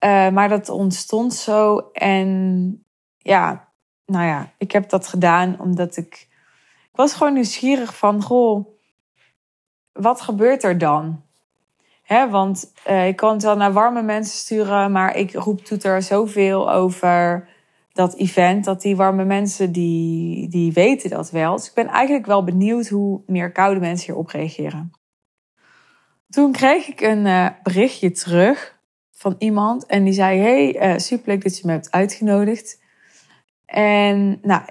uh, 0.06 0.30
maar 0.30 0.50
dat 0.50 0.70
ontstond 0.70 1.34
zo. 1.34 1.78
En 1.94 2.86
ja, 3.18 3.72
nou 4.06 4.26
ja, 4.26 4.54
ik 4.58 4.72
heb 4.72 4.90
dat 4.90 5.08
gedaan 5.08 5.60
omdat 5.60 5.98
ik. 5.98 6.32
Ik 6.92 7.00
was 7.00 7.14
gewoon 7.14 7.34
nieuwsgierig 7.34 7.98
van, 7.98 8.22
goh, 8.22 8.68
wat 9.92 10.22
gebeurt 10.22 10.64
er 10.64 10.78
dan? 10.78 11.24
Hè, 12.04 12.30
want 12.30 12.74
uh, 12.88 13.08
ik 13.08 13.16
kan 13.16 13.34
het 13.34 13.44
wel 13.44 13.56
naar 13.56 13.74
warme 13.74 14.02
mensen 14.02 14.38
sturen, 14.38 14.92
maar 14.92 15.16
ik 15.16 15.34
roep 15.34 15.68
doet 15.68 15.84
er 15.84 16.02
zoveel 16.02 16.72
over 16.72 17.48
dat 17.94 18.16
event, 18.16 18.66
dat 18.66 18.82
die 18.82 18.96
warme 18.96 19.26
mensen, 19.26 19.72
die, 19.72 20.50
die 20.50 20.72
weten 20.72 21.10
dat 21.10 21.32
wel. 21.32 21.56
Dus 21.56 21.68
ik 21.68 21.74
ben 21.74 21.88
eigenlijk 21.88 22.26
wel 22.26 22.44
benieuwd 22.44 22.88
hoe 22.88 23.22
meer 23.26 23.52
koude 23.52 23.80
mensen 23.80 24.06
hierop 24.06 24.30
reageren. 24.30 24.92
Toen 26.30 26.52
kreeg 26.52 26.88
ik 26.88 27.02
een 27.02 27.26
uh, 27.26 27.50
berichtje 27.64 28.12
terug 28.12 28.80
van 29.12 29.36
iemand 29.38 29.86
en 29.86 30.04
die 30.04 30.14
zei: 30.14 30.40
Hey, 30.40 30.94
uh, 30.94 31.00
superleuk 31.00 31.44
dat 31.44 31.58
je 31.58 31.66
me 31.66 31.72
hebt 31.72 31.92
uitgenodigd. 31.92 32.82
En 33.66 34.40
nou, 34.42 34.62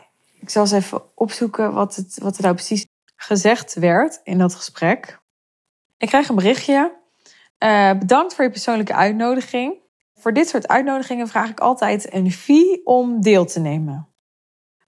ik 0.40 0.50
zal 0.50 0.62
eens 0.62 0.72
even 0.72 1.02
opzoeken 1.14 1.72
wat, 1.72 1.96
het, 1.96 2.18
wat 2.22 2.36
er 2.36 2.42
nou 2.42 2.54
precies 2.54 2.86
gezegd 3.16 3.74
werd 3.74 4.20
in 4.24 4.38
dat 4.38 4.54
gesprek. 4.54 5.20
Ik 5.98 6.08
krijg 6.08 6.28
een 6.28 6.34
berichtje. 6.34 7.00
Uh, 7.58 7.98
bedankt 7.98 8.34
voor 8.34 8.44
je 8.44 8.50
persoonlijke 8.50 8.94
uitnodiging. 8.94 9.81
Voor 10.22 10.32
dit 10.32 10.48
soort 10.48 10.68
uitnodigingen 10.68 11.28
vraag 11.28 11.50
ik 11.50 11.60
altijd 11.60 12.14
een 12.14 12.32
fee 12.32 12.80
om 12.84 13.20
deel 13.20 13.44
te 13.44 13.60
nemen. 13.60 14.08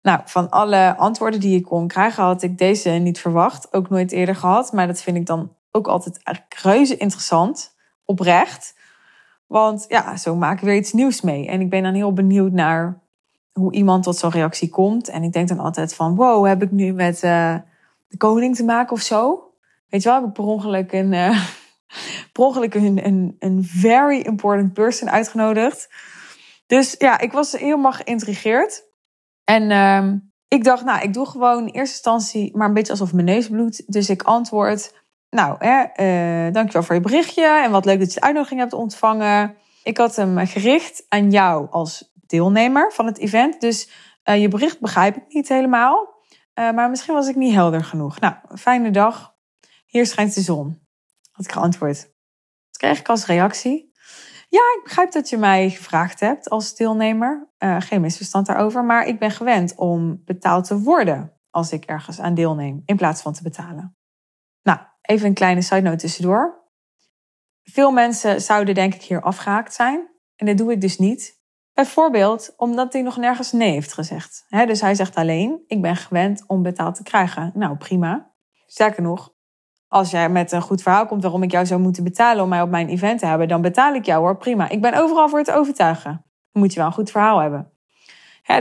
Nou, 0.02 0.22
van 0.26 0.50
alle 0.50 0.96
antwoorden 0.98 1.40
die 1.40 1.58
ik 1.58 1.64
kon 1.64 1.88
krijgen, 1.88 2.24
had 2.24 2.42
ik 2.42 2.58
deze 2.58 2.90
niet 2.90 3.20
verwacht. 3.20 3.74
Ook 3.74 3.90
nooit 3.90 4.12
eerder 4.12 4.36
gehad. 4.36 4.72
Maar 4.72 4.88
dat 4.88 5.02
vind 5.02 5.18
ik 5.18 5.26
dan 5.26 5.56
ook 5.72 5.88
altijd 5.88 6.24
eigenlijk 6.24 6.60
reuze 6.62 6.98
interessant. 6.98 7.76
Oprecht. 8.06 8.80
Want 9.48 9.86
ja, 9.88 10.18
zo 10.18 10.36
maken 10.36 10.66
we 10.66 10.72
weer 10.72 10.80
iets 10.80 10.94
nieuws 10.94 11.22
mee. 11.22 11.48
En 11.48 11.62
ik 11.62 11.70
ben 11.70 11.84
dan 11.84 11.94
heel 11.94 12.14
benieuwd 12.14 12.52
naar 12.52 13.02
hoe 13.52 13.74
iemand 13.74 14.04
tot 14.04 14.18
zo'n 14.18 14.32
reactie 14.32 14.70
komt. 14.70 15.10
En 15.10 15.24
ik 15.24 15.34
denk 15.34 15.48
dan 15.48 15.60
altijd 15.60 15.96
van, 15.96 16.16
wow, 16.16 16.46
heb 16.46 16.62
ik 16.62 16.72
nu 16.72 16.92
met 16.92 17.24
uh, 17.24 17.56
de 18.08 18.18
koning 18.18 18.56
te 18.56 18.64
maken 18.64 18.94
of 18.94 19.02
zo? 19.02 19.52
Weet 19.90 20.04
je 20.04 20.10
wel, 20.10 20.20
heb 20.20 20.28
ik 20.28 20.34
per 20.34 20.44
ongeluk 20.44 20.92
een... 20.92 21.12
Uh, 21.12 21.46
per 22.32 22.44
ongeluk 22.44 22.74
een, 22.74 23.06
een, 23.06 23.36
een 23.40 23.64
very 23.64 24.20
important 24.20 24.74
person 24.74 25.10
uitgenodigd. 25.10 25.90
Dus 26.66 26.96
ja, 26.98 27.20
ik 27.20 27.32
was 27.32 27.52
helemaal 27.52 27.92
geïntrigeerd. 27.92 28.84
En 29.44 29.70
uh, 29.70 30.14
ik 30.48 30.64
dacht, 30.64 30.84
nou, 30.84 31.02
ik 31.02 31.14
doe 31.14 31.26
gewoon 31.26 31.68
in 31.68 31.74
eerste 31.74 31.94
instantie 31.94 32.58
maar 32.58 32.68
een 32.68 32.74
beetje 32.74 32.92
alsof 32.92 33.14
mijn 33.14 33.26
neus 33.26 33.48
bloedt. 33.48 33.94
Dus 33.94 34.10
ik 34.10 34.22
antwoord, 34.22 35.06
nou, 35.30 35.56
hè, 35.60 35.84
uh, 36.48 36.54
dankjewel 36.54 36.84
voor 36.84 36.96
je 36.96 37.02
berichtje. 37.02 37.62
En 37.64 37.72
wat 37.72 37.86
leuk 37.86 38.00
dat 38.00 38.14
je 38.14 38.20
de 38.20 38.26
uitnodiging 38.26 38.60
hebt 38.60 38.74
ontvangen. 38.74 39.56
Ik 39.84 39.98
had 39.98 40.16
hem 40.16 40.48
gericht 40.48 41.06
aan 41.10 41.32
jou 41.32 41.68
als 41.70 42.12
deelnemer 42.28 42.92
van 42.94 43.06
het 43.06 43.18
event. 43.18 43.62
Dus 43.62 43.90
uh, 44.26 44.42
je 44.42 44.48
bericht 44.48 44.80
begrijp 44.80 45.16
ik 45.16 45.24
niet 45.28 45.48
helemaal. 45.50 46.22
Uh, 46.60 46.72
maar 46.72 46.90
misschien 46.90 47.14
was 47.14 47.28
ik 47.28 47.36
niet 47.36 47.54
helder 47.54 47.84
genoeg. 47.84 48.20
Nou, 48.20 48.36
fijne 48.56 48.92
dag. 48.92 49.36
Hier 49.86 50.06
schijnt 50.06 50.36
de 50.36 50.42
zon 50.42 50.83
had 51.44 51.52
ik 51.52 51.60
geantwoord. 51.60 52.02
Dat 52.70 52.78
kreeg 52.78 53.00
ik 53.00 53.10
als 53.10 53.26
reactie. 53.26 53.92
Ja, 54.50 54.60
ik 54.78 54.82
begrijp 54.84 55.12
dat 55.12 55.30
je 55.30 55.38
mij 55.38 55.70
gevraagd 55.70 56.20
hebt 56.20 56.50
als 56.50 56.76
deelnemer. 56.76 57.52
Uh, 57.60 57.82
geen 57.82 58.02
misverstand 58.02 58.46
daarover. 58.46 58.86
Maar 58.86 59.08
ik 59.08 59.20
ben 59.20 59.32
gewend 59.32 59.76
om 59.76 60.22
betaald 60.26 60.66
te 60.66 60.80
worden 60.80 61.38
als 61.50 61.72
ik 61.72 61.86
ergens 61.86 62.20
aan 62.20 62.34
deelneem, 62.34 62.82
in 62.86 62.96
plaats 62.96 63.22
van 63.22 63.34
te 63.34 63.44
betalen. 63.44 63.98
Nou, 64.62 64.80
even 65.02 65.28
een 65.28 65.34
kleine 65.34 65.62
side 65.62 65.82
note 65.82 65.98
tussendoor. 65.98 66.64
Veel 67.64 67.92
mensen 67.92 68.42
zouden 68.42 68.76
denk 68.76 68.94
ik 68.94 69.02
hier 69.02 69.22
afgehaakt 69.22 69.74
zijn. 69.74 70.12
En 70.36 70.46
dat 70.46 70.58
doe 70.58 70.72
ik 70.72 70.82
dus 70.82 70.98
niet. 70.98 71.42
Bijvoorbeeld 71.74 72.54
omdat 72.58 72.94
hij 72.94 73.02
nog 73.02 73.18
nergens 73.18 73.52
nee 73.52 73.72
heeft 73.72 73.94
gezegd. 73.94 74.46
dus 74.48 74.82
hij 74.82 74.96
zegt 74.96 75.16
alleen, 75.16 75.64
ik 75.68 75.82
ben 75.82 75.96
gewend 75.96 76.44
om 76.48 76.62
betaald 76.62 76.96
te 76.96 77.04
krijgen. 77.04 77.52
Nou, 77.54 77.78
prima. 77.78 78.34
Sterker 78.66 79.02
nog, 79.02 79.33
als 79.94 80.12
jij 80.12 80.30
met 80.30 80.52
een 80.52 80.62
goed 80.62 80.82
verhaal 80.82 81.06
komt 81.06 81.22
waarom 81.22 81.44
ik 81.44 81.52
jou 81.52 81.66
zou 81.66 81.82
moeten 81.82 82.04
betalen 82.04 82.44
om 82.44 82.50
mij 82.50 82.62
op 82.62 82.70
mijn 82.70 82.90
event 82.90 83.20
te 83.20 83.26
hebben, 83.26 83.48
dan 83.48 83.62
betaal 83.62 83.94
ik 83.94 84.06
jou 84.06 84.22
hoor, 84.22 84.38
prima. 84.38 84.70
Ik 84.70 84.82
ben 84.82 84.94
overal 84.94 85.30
voor 85.30 85.40
het 85.40 85.52
overtuigen. 85.52 86.26
Dan 86.52 86.62
moet 86.62 86.74
je 86.74 86.80
wel 86.80 86.88
een 86.88 86.94
goed 86.94 87.12
verhaal 87.12 87.40
hebben. 87.40 87.72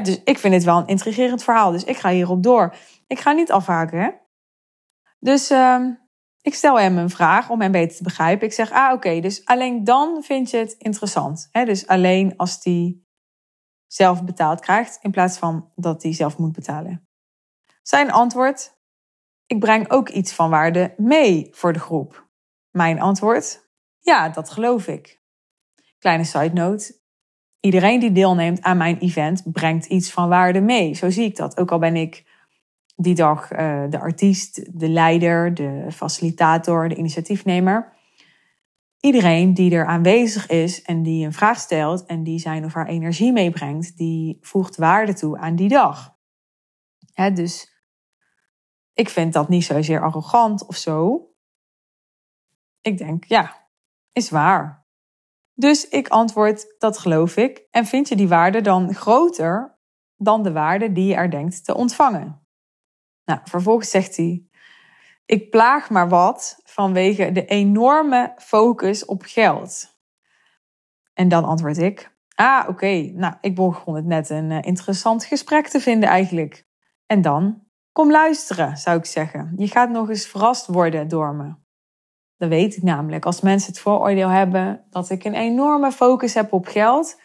dus 0.02 0.22
ik 0.24 0.38
vind 0.38 0.54
het 0.54 0.64
wel 0.64 0.78
een 0.78 0.86
intrigerend 0.86 1.42
verhaal. 1.44 1.70
Dus 1.70 1.84
ik 1.84 1.96
ga 1.96 2.10
hierop 2.10 2.42
door. 2.42 2.74
Ik 3.06 3.20
ga 3.20 3.32
niet 3.32 3.52
afhaken. 3.52 4.20
Dus 5.18 5.50
ehm, 5.50 5.90
ik 6.40 6.54
stel 6.54 6.78
hem 6.78 6.98
een 6.98 7.10
vraag 7.10 7.50
om 7.50 7.60
hem 7.60 7.72
beter 7.72 7.96
te 7.96 8.02
begrijpen. 8.02 8.46
Ik 8.46 8.52
zeg, 8.52 8.70
ah 8.70 8.92
oké, 8.92 9.20
dus 9.20 9.44
alleen 9.44 9.84
dan 9.84 10.22
vind 10.22 10.50
je 10.50 10.56
het 10.56 10.74
interessant. 10.78 11.48
Hè? 11.52 11.64
Dus 11.64 11.86
alleen 11.86 12.36
als 12.36 12.60
die 12.60 13.06
zelf 13.86 14.24
betaald 14.24 14.60
krijgt, 14.60 14.98
in 15.02 15.10
plaats 15.10 15.38
van 15.38 15.70
dat 15.74 16.02
hij 16.02 16.14
zelf 16.14 16.38
moet 16.38 16.52
betalen. 16.52 17.08
Zijn 17.82 18.10
antwoord, 18.10 18.80
ik 19.52 19.60
breng 19.60 19.90
ook 19.90 20.08
iets 20.08 20.32
van 20.32 20.50
waarde 20.50 20.94
mee 20.96 21.48
voor 21.50 21.72
de 21.72 21.78
groep. 21.78 22.28
Mijn 22.70 23.00
antwoord, 23.00 23.68
ja, 23.98 24.28
dat 24.28 24.50
geloof 24.50 24.86
ik. 24.86 25.20
Kleine 25.98 26.24
side 26.24 26.52
note, 26.52 27.00
iedereen 27.60 28.00
die 28.00 28.12
deelneemt 28.12 28.62
aan 28.62 28.76
mijn 28.76 28.98
event 28.98 29.52
brengt 29.52 29.86
iets 29.86 30.12
van 30.12 30.28
waarde 30.28 30.60
mee. 30.60 30.94
Zo 30.94 31.10
zie 31.10 31.24
ik 31.24 31.36
dat. 31.36 31.58
Ook 31.58 31.72
al 31.72 31.78
ben 31.78 31.96
ik 31.96 32.24
die 32.96 33.14
dag 33.14 33.52
uh, 33.52 33.84
de 33.88 33.98
artiest, 33.98 34.78
de 34.80 34.88
leider, 34.88 35.54
de 35.54 35.86
facilitator, 35.90 36.88
de 36.88 36.96
initiatiefnemer. 36.96 37.92
Iedereen 39.00 39.54
die 39.54 39.74
er 39.74 39.86
aanwezig 39.86 40.46
is 40.46 40.82
en 40.82 41.02
die 41.02 41.24
een 41.24 41.32
vraag 41.32 41.58
stelt 41.58 42.06
en 42.06 42.22
die 42.22 42.38
zijn 42.38 42.64
of 42.64 42.72
haar 42.72 42.86
energie 42.88 43.32
meebrengt, 43.32 43.96
die 43.96 44.38
voegt 44.40 44.76
waarde 44.76 45.14
toe 45.14 45.38
aan 45.38 45.56
die 45.56 45.68
dag. 45.68 46.16
Hè, 47.12 47.32
dus 47.32 47.71
ik 48.94 49.08
vind 49.08 49.32
dat 49.32 49.48
niet 49.48 49.64
zozeer 49.64 50.02
arrogant 50.02 50.66
of 50.66 50.76
zo. 50.76 51.26
Ik 52.80 52.98
denk, 52.98 53.24
ja, 53.24 53.68
is 54.12 54.30
waar. 54.30 54.86
Dus 55.54 55.88
ik 55.88 56.08
antwoord, 56.08 56.74
dat 56.78 56.98
geloof 56.98 57.36
ik. 57.36 57.66
En 57.70 57.86
vind 57.86 58.08
je 58.08 58.16
die 58.16 58.28
waarde 58.28 58.60
dan 58.60 58.94
groter 58.94 59.78
dan 60.16 60.42
de 60.42 60.52
waarde 60.52 60.92
die 60.92 61.06
je 61.06 61.14
er 61.14 61.30
denkt 61.30 61.64
te 61.64 61.74
ontvangen? 61.74 62.46
Nou, 63.24 63.40
vervolgens 63.44 63.90
zegt 63.90 64.16
hij: 64.16 64.46
Ik 65.26 65.50
plaag 65.50 65.90
maar 65.90 66.08
wat 66.08 66.60
vanwege 66.64 67.32
de 67.32 67.44
enorme 67.44 68.32
focus 68.36 69.04
op 69.04 69.22
geld. 69.22 70.00
En 71.14 71.28
dan 71.28 71.44
antwoord 71.44 71.78
ik: 71.78 72.12
Ah, 72.34 72.68
oké. 72.68 73.10
Nou, 73.14 73.34
ik 73.40 73.54
begon 73.54 73.94
het 73.94 74.04
net 74.04 74.30
een 74.30 74.50
eh, 74.50 74.58
interessant 74.62 75.24
gesprek 75.24 75.68
te 75.68 75.80
vinden 75.80 76.08
eigenlijk. 76.08 76.66
En 77.06 77.22
dan? 77.22 77.66
Kom 77.92 78.10
luisteren, 78.10 78.76
zou 78.76 78.98
ik 78.98 79.04
zeggen. 79.04 79.52
Je 79.56 79.68
gaat 79.68 79.90
nog 79.90 80.08
eens 80.08 80.26
verrast 80.26 80.66
worden 80.66 81.08
door 81.08 81.34
me. 81.34 81.54
Dat 82.36 82.48
weet 82.48 82.76
ik 82.76 82.82
namelijk. 82.82 83.24
Als 83.24 83.40
mensen 83.40 83.72
het 83.72 83.80
vooroordeel 83.80 84.28
hebben 84.28 84.84
dat 84.90 85.10
ik 85.10 85.24
een 85.24 85.34
enorme 85.34 85.92
focus 85.92 86.34
heb 86.34 86.52
op 86.52 86.66
geld, 86.66 87.20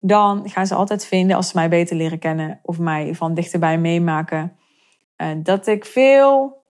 dan 0.00 0.48
gaan 0.48 0.66
ze 0.66 0.74
altijd 0.74 1.06
vinden, 1.06 1.36
als 1.36 1.48
ze 1.48 1.56
mij 1.56 1.68
beter 1.68 1.96
leren 1.96 2.18
kennen 2.18 2.60
of 2.62 2.78
mij 2.78 3.14
van 3.14 3.34
dichterbij 3.34 3.78
meemaken, 3.78 4.56
dat 5.42 5.66
ik 5.66 5.84
veel 5.84 6.62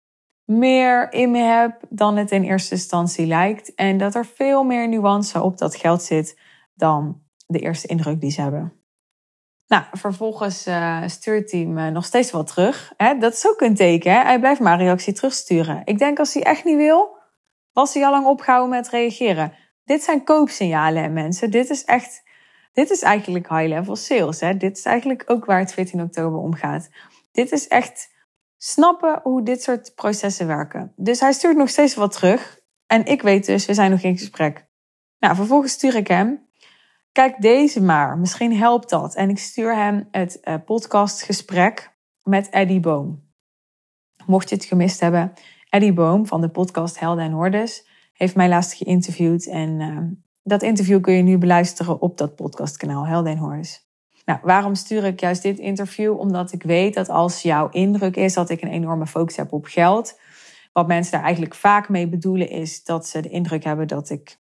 meer 0.44 1.12
in 1.12 1.30
me 1.30 1.38
heb 1.38 1.80
dan 1.88 2.16
het 2.16 2.30
in 2.30 2.42
eerste 2.42 2.74
instantie 2.74 3.26
lijkt. 3.26 3.74
En 3.74 3.98
dat 3.98 4.14
er 4.14 4.26
veel 4.26 4.64
meer 4.64 4.88
nuance 4.88 5.42
op 5.42 5.58
dat 5.58 5.76
geld 5.76 6.02
zit 6.02 6.40
dan 6.74 7.22
de 7.46 7.58
eerste 7.58 7.86
indruk 7.86 8.20
die 8.20 8.30
ze 8.30 8.40
hebben. 8.40 8.81
Nou, 9.72 9.84
vervolgens 9.92 10.66
uh, 10.66 11.02
stuurt 11.06 11.50
hij 11.50 11.64
me 11.64 11.90
nog 11.90 12.04
steeds 12.04 12.30
wat 12.30 12.46
terug. 12.46 12.92
Hè? 12.96 13.18
Dat 13.18 13.32
is 13.32 13.48
ook 13.48 13.60
een 13.60 13.74
teken. 13.74 14.12
Hè? 14.12 14.22
Hij 14.22 14.38
blijft 14.38 14.60
maar 14.60 14.78
reactie 14.78 15.12
terugsturen. 15.12 15.82
Ik 15.84 15.98
denk 15.98 16.18
als 16.18 16.34
hij 16.34 16.42
echt 16.42 16.64
niet 16.64 16.76
wil, 16.76 17.16
was 17.72 17.94
hij 17.94 18.04
al 18.04 18.10
lang 18.10 18.26
opgehouden 18.26 18.70
met 18.70 18.88
reageren. 18.88 19.52
Dit 19.84 20.02
zijn 20.02 20.24
koopsignalen, 20.24 21.12
mensen. 21.12 21.50
Dit 21.50 21.70
is 21.70 21.84
echt, 21.84 22.22
dit 22.72 22.90
is 22.90 23.02
eigenlijk 23.02 23.48
high-level 23.48 23.96
sales. 23.96 24.40
Hè? 24.40 24.56
Dit 24.56 24.76
is 24.76 24.84
eigenlijk 24.84 25.22
ook 25.26 25.44
waar 25.44 25.58
het 25.58 25.72
14 25.72 26.02
oktober 26.02 26.38
om 26.38 26.54
gaat. 26.54 26.88
Dit 27.30 27.52
is 27.52 27.68
echt 27.68 28.10
snappen 28.56 29.20
hoe 29.22 29.42
dit 29.42 29.62
soort 29.62 29.94
processen 29.94 30.46
werken. 30.46 30.92
Dus 30.96 31.20
hij 31.20 31.32
stuurt 31.32 31.56
nog 31.56 31.68
steeds 31.68 31.94
wat 31.94 32.12
terug. 32.12 32.60
En 32.86 33.04
ik 33.04 33.22
weet 33.22 33.46
dus, 33.46 33.66
we 33.66 33.74
zijn 33.74 33.90
nog 33.90 34.02
in 34.02 34.18
gesprek. 34.18 34.66
Nou, 35.18 35.34
vervolgens 35.34 35.72
stuur 35.72 35.94
ik 35.94 36.06
hem. 36.08 36.50
Kijk 37.12 37.40
deze 37.40 37.82
maar, 37.82 38.18
misschien 38.18 38.56
helpt 38.56 38.90
dat. 38.90 39.14
En 39.14 39.28
ik 39.28 39.38
stuur 39.38 39.74
hem 39.74 40.08
het 40.10 40.38
uh, 40.44 40.54
podcastgesprek 40.64 41.96
met 42.22 42.48
Eddie 42.48 42.80
Boom. 42.80 43.30
Mocht 44.26 44.48
je 44.48 44.54
het 44.54 44.64
gemist 44.64 45.00
hebben, 45.00 45.32
Eddie 45.68 45.92
Boom 45.92 46.26
van 46.26 46.40
de 46.40 46.48
podcast 46.48 46.98
Helden 46.98 47.24
en 47.24 47.32
Hordes 47.32 47.88
heeft 48.12 48.34
mij 48.34 48.48
laatst 48.48 48.74
geïnterviewd. 48.74 49.46
En 49.46 49.80
uh, 49.80 49.98
dat 50.42 50.62
interview 50.62 51.00
kun 51.00 51.14
je 51.14 51.22
nu 51.22 51.38
beluisteren 51.38 52.00
op 52.00 52.18
dat 52.18 52.36
podcastkanaal 52.36 53.06
Helden 53.06 53.32
en 53.32 53.38
Hordes. 53.38 53.88
Nou, 54.24 54.38
waarom 54.42 54.74
stuur 54.74 55.04
ik 55.04 55.20
juist 55.20 55.42
dit 55.42 55.58
interview? 55.58 56.18
Omdat 56.18 56.52
ik 56.52 56.62
weet 56.62 56.94
dat 56.94 57.08
als 57.08 57.42
jouw 57.42 57.68
indruk 57.68 58.16
is 58.16 58.34
dat 58.34 58.50
ik 58.50 58.62
een 58.62 58.72
enorme 58.72 59.06
focus 59.06 59.36
heb 59.36 59.52
op 59.52 59.64
geld, 59.64 60.20
wat 60.72 60.86
mensen 60.86 61.12
daar 61.12 61.22
eigenlijk 61.22 61.54
vaak 61.54 61.88
mee 61.88 62.08
bedoelen 62.08 62.48
is 62.48 62.84
dat 62.84 63.06
ze 63.06 63.20
de 63.20 63.28
indruk 63.28 63.64
hebben 63.64 63.88
dat 63.88 64.10
ik 64.10 64.40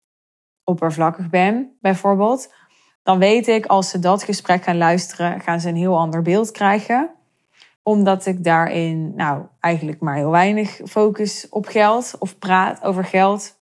oppervlakkig 0.67 1.31
ben, 1.31 1.77
bijvoorbeeld. 1.81 2.53
Dan 3.03 3.19
weet 3.19 3.49
ik, 3.49 3.67
als 3.67 3.91
ze 3.91 3.99
dat 3.99 4.23
gesprek 4.23 4.63
gaan 4.63 4.77
luisteren, 4.77 5.41
gaan 5.41 5.61
ze 5.61 5.69
een 5.69 5.77
heel 5.77 5.99
ander 5.99 6.23
beeld 6.23 6.51
krijgen. 6.51 7.11
Omdat 7.83 8.27
ik 8.27 8.45
daarin, 8.45 9.15
nou, 9.15 9.47
eigenlijk 9.61 10.01
maar 10.01 10.15
heel 10.15 10.31
weinig 10.31 10.81
focus 10.85 11.49
op 11.49 11.67
geld 11.67 12.17
of 12.19 12.39
praat 12.39 12.83
over 12.83 13.05
geld. 13.05 13.61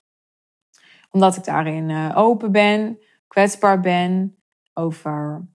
Omdat 1.12 1.36
ik 1.36 1.44
daarin 1.44 1.90
eh, 1.90 2.12
open 2.16 2.52
ben, 2.52 3.00
kwetsbaar 3.28 3.80
ben, 3.80 4.38
over 4.74 5.48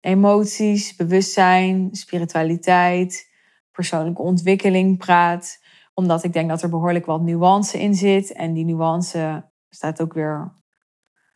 emoties, 0.00 0.96
bewustzijn, 0.96 1.88
spiritualiteit, 1.92 3.30
persoonlijke 3.72 4.22
ontwikkeling 4.22 4.98
praat. 4.98 5.60
Omdat 5.94 6.24
ik 6.24 6.32
denk 6.32 6.48
dat 6.48 6.62
er 6.62 6.68
behoorlijk 6.68 7.06
wat 7.06 7.22
nuance 7.22 7.80
in 7.80 7.94
zit. 7.94 8.32
En 8.32 8.52
die 8.52 8.64
nuance 8.64 9.50
staat 9.68 10.00
ook 10.00 10.12
weer 10.12 10.61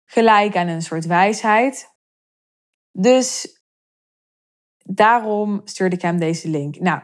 gelijk 0.06 0.56
aan 0.56 0.68
een 0.68 0.82
soort 0.82 1.06
wijsheid. 1.06 1.94
Dus 2.92 3.60
daarom 4.84 5.60
stuurde 5.64 5.96
ik 5.96 6.02
hem 6.02 6.18
deze 6.18 6.48
link. 6.48 6.78
Nou, 6.78 7.00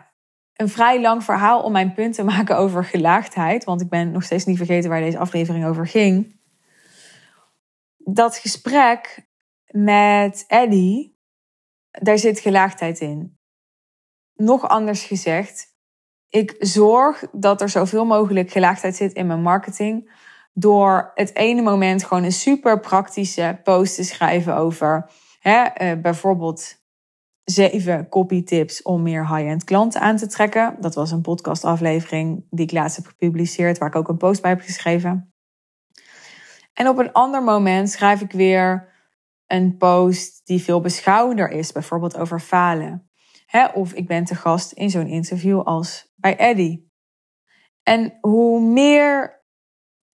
een 0.53 0.69
vrij 0.69 1.01
lang 1.01 1.25
verhaal 1.25 1.63
om 1.63 1.73
mijn 1.73 1.95
punt 1.95 2.15
te 2.15 2.25
maken 2.25 2.57
over 2.57 2.85
gelaagdheid. 2.85 3.65
Want 3.65 3.81
ik 3.81 3.89
ben 3.89 4.11
nog 4.11 4.23
steeds 4.23 4.45
niet 4.45 4.57
vergeten 4.57 4.91
waar 4.91 5.01
deze 5.01 5.19
aflevering 5.19 5.67
over 5.67 5.87
ging. 5.87 6.41
Dat 7.97 8.37
gesprek 8.37 9.27
met 9.67 10.45
Eddie 10.47 11.13
daar 11.91 12.19
zit 12.19 12.41
gelaagdheid 12.41 13.01
in. 13.01 13.39
Nog 14.35 14.69
anders 14.69 15.05
gezegd, 15.05 15.67
ik 16.29 16.57
zorg 16.59 17.25
dat 17.33 17.61
er 17.61 17.69
zoveel 17.69 18.05
mogelijk 18.05 18.51
gelaagdheid 18.51 18.97
zit 18.97 19.13
in 19.13 19.27
mijn 19.27 19.43
marketing. 19.43 20.13
Door 20.53 21.11
het 21.15 21.37
ene 21.37 21.63
moment 21.63 22.05
gewoon 22.05 22.25
een 22.25 22.33
super 22.33 22.81
praktische 22.81 23.61
post 23.63 23.95
te 23.95 24.05
schrijven 24.05 24.57
over 24.57 25.11
hè, 25.41 25.65
uh, 25.65 26.01
bijvoorbeeld 26.01 26.81
zeven 27.45 28.09
copy 28.09 28.45
tips 28.45 28.83
om 28.83 29.03
meer 29.03 29.37
high-end 29.37 29.65
klanten 29.65 30.01
aan 30.01 30.17
te 30.17 30.27
trekken. 30.27 30.77
Dat 30.81 30.95
was 30.95 31.11
een 31.11 31.21
podcastaflevering 31.21 32.47
die 32.51 32.65
ik 32.65 32.73
laatst 32.73 32.97
heb 32.97 33.07
gepubliceerd, 33.07 33.79
waar 33.79 33.89
ik 33.89 33.97
ook 33.97 34.09
een 34.09 34.17
post 34.17 34.43
bij 34.43 34.51
heb 34.51 34.61
geschreven. 34.61 35.33
En 36.73 36.89
op 36.89 36.99
een 36.99 37.13
ander 37.13 37.43
moment 37.43 37.91
schrijf 37.91 38.21
ik 38.21 38.33
weer 38.33 38.93
een 39.47 39.77
post 39.77 40.47
die 40.47 40.63
veel 40.63 40.81
beschouwender 40.81 41.51
is, 41.51 41.73
bijvoorbeeld 41.73 42.17
over 42.17 42.41
falen. 42.41 43.11
of 43.75 43.93
ik 43.93 44.07
ben 44.07 44.25
te 44.25 44.35
gast 44.35 44.73
in 44.73 44.91
zo'n 44.91 45.07
interview 45.07 45.61
als 45.61 46.13
bij 46.17 46.37
Eddie. 46.37 46.91
En 47.83 48.19
hoe 48.21 48.61
meer 48.61 49.42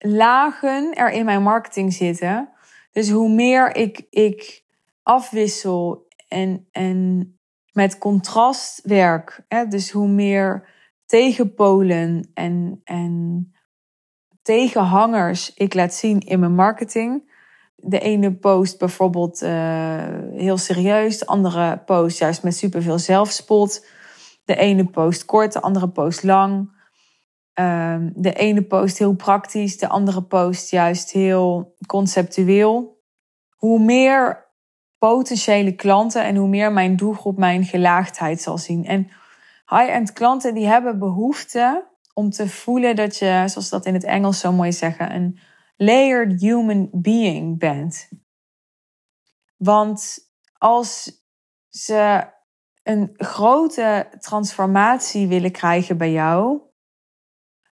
lagen 0.09 0.95
er 0.95 1.11
in 1.11 1.25
mijn 1.25 1.43
marketing 1.43 1.93
zitten, 1.93 2.49
dus 2.93 3.11
hoe 3.11 3.29
meer 3.29 3.77
ik, 3.77 4.07
ik 4.11 4.65
afwissel 5.03 6.07
en, 6.29 6.69
en 6.71 7.31
met 7.73 7.99
contrast 7.99 8.81
werk, 8.83 9.45
hè, 9.49 9.67
dus 9.67 9.91
hoe 9.91 10.09
meer 10.09 10.69
tegenpolen 11.07 12.31
en, 12.35 12.81
en 12.85 13.53
tegenhangers 14.43 15.55
ik 15.55 15.75
laat 15.75 15.95
zien 15.95 16.21
in 16.21 16.41
mijn 16.41 16.55
marketing, 16.55 17.35
de 17.77 17.99
ene 17.99 18.35
post 18.35 18.79
bijvoorbeeld 18.79 19.43
uh, 19.43 19.51
heel 20.33 20.57
serieus, 20.57 21.19
de 21.19 21.27
andere 21.27 21.79
post 21.79 22.19
juist 22.19 22.43
met 22.43 22.57
superveel 22.57 22.99
zelfspot. 22.99 23.87
De 24.45 24.57
ene 24.57 24.85
post 24.85 25.25
kort, 25.25 25.53
de 25.53 25.61
andere 25.61 25.89
post 25.89 26.23
lang. 26.23 26.76
Um, 27.61 28.13
de 28.15 28.33
ene 28.33 28.63
post 28.63 28.99
heel 28.99 29.15
praktisch, 29.15 29.79
de 29.79 29.89
andere 29.89 30.23
post 30.23 30.71
juist 30.71 31.11
heel 31.11 31.77
conceptueel. 31.87 33.03
Hoe 33.57 33.81
meer 33.81 34.51
potentiële 34.99 35.73
klanten 35.73 36.25
en 36.25 36.37
hoe 36.37 36.49
meer 36.49 36.73
mijn 36.73 36.97
doelgroep 36.97 37.39
mijn 37.39 37.65
gelaagdheid 37.65 38.41
zal 38.41 38.59
zien. 38.59 38.85
En 38.85 39.09
high-end 39.67 40.13
klanten 40.13 40.55
die 40.55 40.67
hebben 40.67 40.99
behoefte 40.99 41.89
om 42.15 42.31
te 42.31 42.49
voelen 42.49 42.97
dat 42.97 43.17
je, 43.17 43.43
zoals 43.47 43.69
dat 43.69 43.87
in 43.87 43.95
het 43.95 44.05
Engels 44.05 44.41
zo 44.41 44.53
mooi 44.53 44.73
zeggen, 44.73 45.15
een 45.15 45.39
layered 45.77 46.41
human 46.41 46.89
being 46.93 47.59
bent. 47.59 48.09
Want 49.57 50.19
als 50.59 51.11
ze 51.69 52.27
een 52.83 53.11
grote 53.17 54.09
transformatie 54.19 55.29
willen 55.29 55.53
krijgen 55.53 55.97
bij 55.97 56.13
jou, 56.13 56.61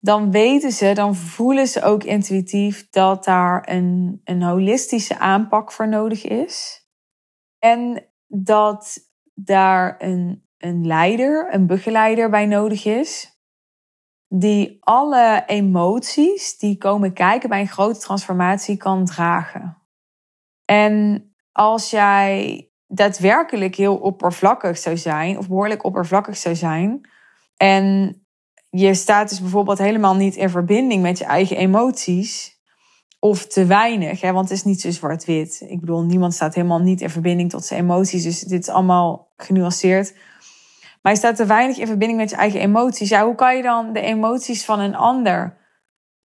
dan 0.00 0.30
weten 0.30 0.72
ze, 0.72 0.92
dan 0.92 1.14
voelen 1.14 1.66
ze 1.66 1.82
ook 1.82 2.04
intuïtief 2.04 2.90
dat 2.90 3.24
daar 3.24 3.68
een, 3.68 4.20
een 4.24 4.42
holistische 4.42 5.18
aanpak 5.18 5.72
voor 5.72 5.88
nodig 5.88 6.24
is. 6.24 6.86
En 7.58 8.08
dat 8.26 8.98
daar 9.34 9.94
een, 9.98 10.48
een 10.58 10.86
leider, 10.86 11.54
een 11.54 11.66
begeleider 11.66 12.30
bij 12.30 12.46
nodig 12.46 12.84
is. 12.84 13.36
Die 14.28 14.76
alle 14.80 15.42
emoties 15.46 16.58
die 16.58 16.78
komen 16.78 17.12
kijken 17.12 17.48
bij 17.48 17.60
een 17.60 17.68
grote 17.68 17.98
transformatie 17.98 18.76
kan 18.76 19.04
dragen. 19.04 19.82
En 20.64 21.24
als 21.52 21.90
jij 21.90 22.62
daadwerkelijk 22.86 23.74
heel 23.74 23.96
oppervlakkig 23.96 24.78
zou 24.78 24.96
zijn, 24.96 25.38
of 25.38 25.48
behoorlijk 25.48 25.84
oppervlakkig 25.84 26.36
zou 26.36 26.54
zijn, 26.54 27.08
en 27.56 28.16
je 28.70 28.94
staat 28.94 29.28
dus 29.28 29.40
bijvoorbeeld 29.40 29.78
helemaal 29.78 30.14
niet 30.14 30.36
in 30.36 30.50
verbinding 30.50 31.02
met 31.02 31.18
je 31.18 31.24
eigen 31.24 31.56
emoties, 31.56 32.56
of 33.20 33.46
te 33.46 33.66
weinig, 33.66 34.20
hè, 34.20 34.32
want 34.32 34.48
het 34.48 34.58
is 34.58 34.64
niet 34.64 34.80
zo 34.80 34.90
zwart-wit. 34.90 35.64
Ik 35.68 35.80
bedoel, 35.80 36.02
niemand 36.02 36.34
staat 36.34 36.54
helemaal 36.54 36.78
niet 36.78 37.00
in 37.00 37.10
verbinding 37.10 37.50
tot 37.50 37.64
zijn 37.64 37.80
emoties, 37.80 38.22
dus 38.22 38.40
dit 38.40 38.60
is 38.60 38.68
allemaal 38.68 39.32
genuanceerd. 39.36 40.14
Maar 41.02 41.12
je 41.12 41.18
staat 41.18 41.36
te 41.36 41.46
weinig 41.46 41.78
in 41.78 41.86
verbinding 41.86 42.20
met 42.20 42.30
je 42.30 42.36
eigen 42.36 42.60
emoties. 42.60 43.08
Ja, 43.08 43.24
hoe 43.24 43.34
kan 43.34 43.56
je 43.56 43.62
dan 43.62 43.92
de 43.92 44.00
emoties 44.00 44.64
van 44.64 44.80
een 44.80 44.94
ander 44.94 45.56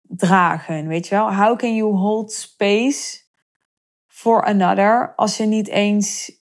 dragen? 0.02 0.86
Weet 0.86 1.08
je 1.08 1.14
wel? 1.14 1.34
How 1.34 1.58
can 1.58 1.74
you 1.74 1.94
hold 1.94 2.32
space 2.32 3.18
for 4.06 4.44
another 4.44 5.12
als 5.16 5.36
je 5.36 5.44
niet 5.44 5.68
eens 5.68 6.38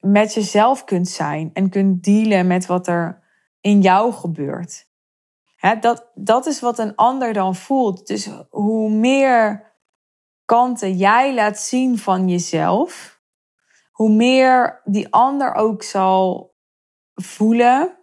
met 0.00 0.34
jezelf 0.34 0.84
kunt 0.84 1.08
zijn 1.08 1.50
en 1.52 1.70
kunt 1.70 2.04
dealen 2.04 2.46
met 2.46 2.66
wat 2.66 2.86
er 2.86 3.22
in 3.60 3.80
jou 3.80 4.12
gebeurt. 4.12 4.87
Dat, 5.80 6.10
dat 6.14 6.46
is 6.46 6.60
wat 6.60 6.78
een 6.78 6.94
ander 6.94 7.32
dan 7.32 7.54
voelt. 7.54 8.06
Dus 8.06 8.28
hoe 8.50 8.90
meer 8.90 9.72
kanten 10.44 10.96
jij 10.96 11.34
laat 11.34 11.58
zien 11.58 11.98
van 11.98 12.28
jezelf, 12.28 13.20
hoe 13.90 14.10
meer 14.10 14.80
die 14.84 15.12
ander 15.12 15.54
ook 15.54 15.82
zal 15.82 16.54
voelen 17.14 17.98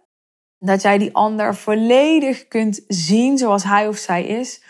dat 0.58 0.82
jij 0.82 0.98
die 0.98 1.14
ander 1.14 1.54
volledig 1.54 2.48
kunt 2.48 2.84
zien 2.88 3.38
zoals 3.38 3.64
hij 3.64 3.88
of 3.88 3.96
zij 3.96 4.24
is, 4.24 4.62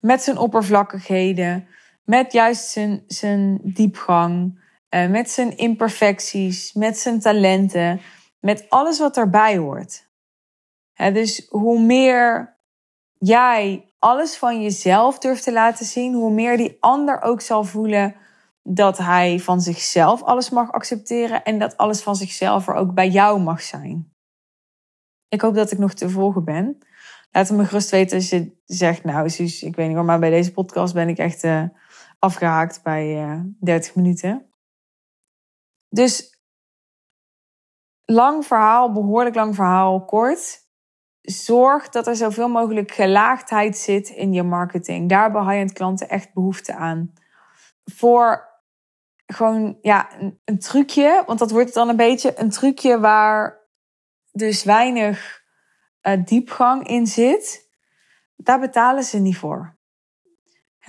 met 0.00 0.22
zijn 0.22 0.38
oppervlakkigheden, 0.38 1.68
met 2.04 2.32
juist 2.32 2.68
zijn, 2.68 3.04
zijn 3.06 3.60
diepgang, 3.62 4.62
uh, 4.90 5.08
met 5.08 5.30
zijn 5.30 5.56
imperfecties, 5.56 6.72
met 6.72 6.98
zijn 6.98 7.20
talenten, 7.20 8.00
met 8.40 8.66
alles 8.68 8.98
wat 8.98 9.16
erbij 9.16 9.56
hoort. 9.56 10.03
Dus 10.94 11.46
hoe 11.48 11.80
meer 11.80 12.56
jij 13.18 13.94
alles 13.98 14.36
van 14.36 14.62
jezelf 14.62 15.18
durft 15.18 15.42
te 15.42 15.52
laten 15.52 15.86
zien, 15.86 16.14
hoe 16.14 16.30
meer 16.30 16.56
die 16.56 16.76
ander 16.80 17.22
ook 17.22 17.40
zal 17.40 17.64
voelen 17.64 18.14
dat 18.62 18.98
hij 18.98 19.40
van 19.40 19.60
zichzelf 19.60 20.22
alles 20.22 20.50
mag 20.50 20.72
accepteren 20.72 21.44
en 21.44 21.58
dat 21.58 21.76
alles 21.76 22.02
van 22.02 22.16
zichzelf 22.16 22.68
er 22.68 22.74
ook 22.74 22.94
bij 22.94 23.08
jou 23.08 23.40
mag 23.40 23.62
zijn. 23.62 24.12
Ik 25.28 25.40
hoop 25.40 25.54
dat 25.54 25.70
ik 25.70 25.78
nog 25.78 25.94
te 25.94 26.10
volgen 26.10 26.44
ben. 26.44 26.78
Laat 27.30 27.50
me 27.50 27.64
gerust 27.64 27.90
weten 27.90 28.16
als 28.16 28.28
je 28.28 28.56
zegt, 28.64 29.04
nou 29.04 29.30
Suus, 29.30 29.62
ik 29.62 29.76
weet 29.76 29.86
niet 29.86 29.96
hoor, 29.96 30.04
maar 30.04 30.18
bij 30.18 30.30
deze 30.30 30.52
podcast 30.52 30.94
ben 30.94 31.08
ik 31.08 31.18
echt 31.18 31.44
uh, 31.44 31.64
afgehaakt 32.18 32.82
bij 32.82 33.06
uh, 33.06 33.32
eh, 33.32 33.40
30 33.60 33.94
minuten. 33.94 34.50
Dus 35.88 36.40
lang 38.04 38.46
verhaal, 38.46 38.92
behoorlijk 38.92 39.34
lang 39.34 39.54
verhaal, 39.54 40.04
kort. 40.04 40.63
Zorg 41.24 41.88
dat 41.88 42.06
er 42.06 42.16
zoveel 42.16 42.48
mogelijk 42.48 42.90
gelaagdheid 42.90 43.76
zit 43.76 44.08
in 44.08 44.32
je 44.32 44.42
marketing. 44.42 45.08
Daar 45.08 45.22
hebben 45.22 45.48
high-end 45.48 45.72
klanten 45.72 46.08
echt 46.08 46.32
behoefte 46.32 46.74
aan. 46.74 47.12
Voor 47.84 48.52
gewoon 49.26 49.78
ja, 49.80 50.08
een, 50.44 50.58
trucje, 50.58 51.22
want 51.26 51.38
dat 51.38 51.50
wordt 51.50 51.74
dan 51.74 51.88
een 51.88 51.96
beetje 51.96 52.40
een 52.40 52.50
trucje 52.50 53.00
waar 53.00 53.58
dus 54.32 54.64
weinig 54.64 55.42
uh, 56.02 56.24
diepgang 56.24 56.88
in 56.88 57.06
zit. 57.06 57.68
Daar 58.36 58.60
betalen 58.60 59.04
ze 59.04 59.18
niet 59.18 59.36
voor 59.36 59.76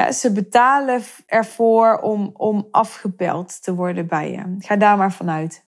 ze 0.09 0.31
betalen 0.31 1.01
ervoor 1.25 1.97
om, 1.97 2.29
om 2.33 2.67
afgebeld 2.71 3.63
te 3.63 3.75
worden 3.75 4.07
bij 4.07 4.31
je. 4.31 4.55
Ga 4.59 4.75
daar 4.75 4.97
maar 4.97 5.13
vanuit. 5.13 5.65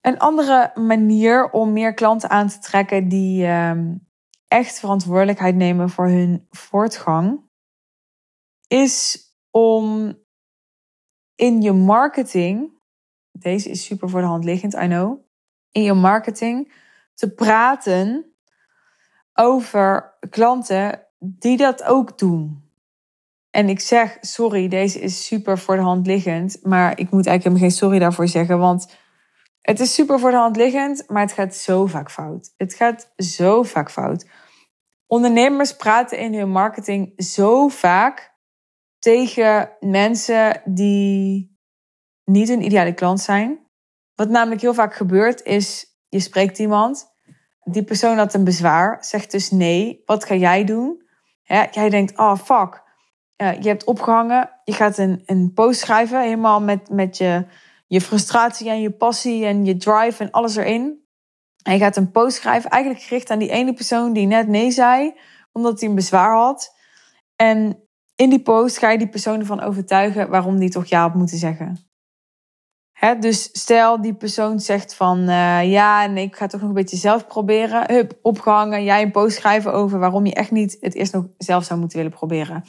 Een 0.00 0.18
andere 0.18 0.72
manier 0.74 1.50
om 1.50 1.72
meer 1.72 1.94
klanten 1.94 2.30
aan 2.30 2.48
te 2.48 2.58
trekken 2.58 3.08
die 3.08 3.46
ehm, 3.46 3.94
echt 4.48 4.78
verantwoordelijkheid 4.78 5.54
nemen 5.54 5.90
voor 5.90 6.06
hun 6.06 6.46
voortgang, 6.50 7.40
is 8.66 9.22
om 9.50 10.16
in 11.34 11.62
je 11.62 11.72
marketing, 11.72 12.72
deze 13.32 13.70
is 13.70 13.84
super 13.84 14.08
voor 14.08 14.20
de 14.20 14.26
hand 14.26 14.44
liggend, 14.44 14.74
I 14.74 14.86
know, 14.86 15.20
in 15.70 15.82
je 15.82 15.94
marketing 15.94 16.72
te 17.14 17.34
praten 17.34 18.32
over 19.34 20.14
klanten 20.30 21.06
die 21.18 21.56
dat 21.56 21.82
ook 21.82 22.18
doen. 22.18 22.62
En 23.50 23.68
ik 23.68 23.80
zeg, 23.80 24.18
sorry, 24.20 24.68
deze 24.68 25.00
is 25.00 25.26
super 25.26 25.58
voor 25.58 25.76
de 25.76 25.82
hand 25.82 26.06
liggend. 26.06 26.58
Maar 26.62 26.90
ik 26.90 27.10
moet 27.10 27.26
eigenlijk 27.26 27.42
helemaal 27.42 27.68
geen 27.68 27.78
sorry 27.78 27.98
daarvoor 27.98 28.28
zeggen. 28.28 28.58
Want 28.58 28.94
het 29.68 29.80
is 29.80 29.94
super 29.94 30.18
voor 30.18 30.30
de 30.30 30.36
hand 30.36 30.56
liggend, 30.56 31.04
maar 31.08 31.22
het 31.22 31.32
gaat 31.32 31.54
zo 31.54 31.86
vaak 31.86 32.10
fout. 32.10 32.54
Het 32.56 32.74
gaat 32.74 33.12
zo 33.16 33.62
vaak 33.62 33.90
fout. 33.90 34.26
Ondernemers 35.06 35.76
praten 35.76 36.18
in 36.18 36.34
hun 36.34 36.50
marketing 36.50 37.12
zo 37.16 37.68
vaak 37.68 38.34
tegen 38.98 39.70
mensen 39.80 40.62
die 40.64 41.56
niet 42.24 42.48
een 42.48 42.64
ideale 42.64 42.94
klant 42.94 43.20
zijn. 43.20 43.58
Wat 44.14 44.28
namelijk 44.28 44.60
heel 44.60 44.74
vaak 44.74 44.94
gebeurt 44.94 45.42
is, 45.42 45.98
je 46.08 46.20
spreekt 46.20 46.58
iemand, 46.58 47.06
die 47.62 47.84
persoon 47.84 48.18
had 48.18 48.34
een 48.34 48.44
bezwaar, 48.44 49.04
zegt 49.04 49.30
dus 49.30 49.50
nee, 49.50 50.02
wat 50.04 50.24
ga 50.24 50.34
jij 50.34 50.64
doen? 50.64 51.06
jij 51.70 51.88
denkt, 51.90 52.18
oh 52.18 52.36
fuck, 52.36 52.82
je 53.36 53.68
hebt 53.68 53.84
opgehangen, 53.84 54.50
je 54.64 54.72
gaat 54.72 54.98
een, 54.98 55.22
een 55.26 55.52
post 55.54 55.80
schrijven, 55.80 56.22
helemaal 56.22 56.60
met, 56.60 56.90
met 56.90 57.16
je, 57.16 57.46
je 57.88 58.00
frustratie 58.00 58.70
en 58.70 58.80
je 58.80 58.90
passie 58.90 59.46
en 59.46 59.64
je 59.64 59.76
drive 59.76 60.22
en 60.22 60.30
alles 60.30 60.56
erin. 60.56 61.06
En 61.62 61.72
je 61.72 61.78
gaat 61.78 61.96
een 61.96 62.10
post 62.10 62.36
schrijven, 62.36 62.70
eigenlijk 62.70 63.04
gericht 63.04 63.30
aan 63.30 63.38
die 63.38 63.50
ene 63.50 63.72
persoon 63.72 64.12
die 64.12 64.26
net 64.26 64.48
nee 64.48 64.70
zei, 64.70 65.14
omdat 65.52 65.80
hij 65.80 65.88
een 65.88 65.94
bezwaar 65.94 66.36
had. 66.36 66.76
En 67.36 67.82
in 68.16 68.30
die 68.30 68.42
post 68.42 68.78
ga 68.78 68.90
je 68.90 68.98
die 68.98 69.08
persoon 69.08 69.40
ervan 69.40 69.60
overtuigen 69.60 70.30
waarom 70.30 70.58
die 70.58 70.70
toch 70.70 70.86
ja 70.86 71.00
had 71.00 71.14
moeten 71.14 71.38
zeggen. 71.38 71.88
Dus 73.20 73.48
stel 73.52 74.00
die 74.00 74.14
persoon 74.14 74.60
zegt 74.60 74.94
van 74.94 75.18
uh, 75.18 75.70
ja, 75.70 76.06
nee, 76.06 76.24
ik 76.24 76.36
ga 76.36 76.46
toch 76.46 76.60
nog 76.60 76.68
een 76.68 76.74
beetje 76.74 76.96
zelf 76.96 77.26
proberen. 77.26 77.92
Hup, 77.92 78.18
opgehangen, 78.22 78.84
jij 78.84 79.02
een 79.02 79.10
post 79.10 79.36
schrijven 79.36 79.72
over 79.72 79.98
waarom 79.98 80.26
je 80.26 80.34
echt 80.34 80.50
niet 80.50 80.76
het 80.80 80.94
eerst 80.94 81.12
nog 81.12 81.24
zelf 81.36 81.64
zou 81.64 81.80
moeten 81.80 81.98
willen 81.98 82.12
proberen. 82.12 82.64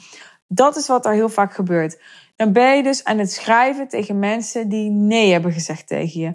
Dat 0.46 0.76
is 0.76 0.86
wat 0.86 1.06
er 1.06 1.12
heel 1.12 1.28
vaak 1.28 1.54
gebeurt. 1.54 2.02
Dan 2.40 2.52
ben 2.52 2.76
je 2.76 2.82
dus 2.82 3.04
aan 3.04 3.18
het 3.18 3.32
schrijven 3.32 3.88
tegen 3.88 4.18
mensen 4.18 4.68
die 4.68 4.90
nee 4.90 5.32
hebben 5.32 5.52
gezegd 5.52 5.86
tegen 5.86 6.20
je. 6.20 6.34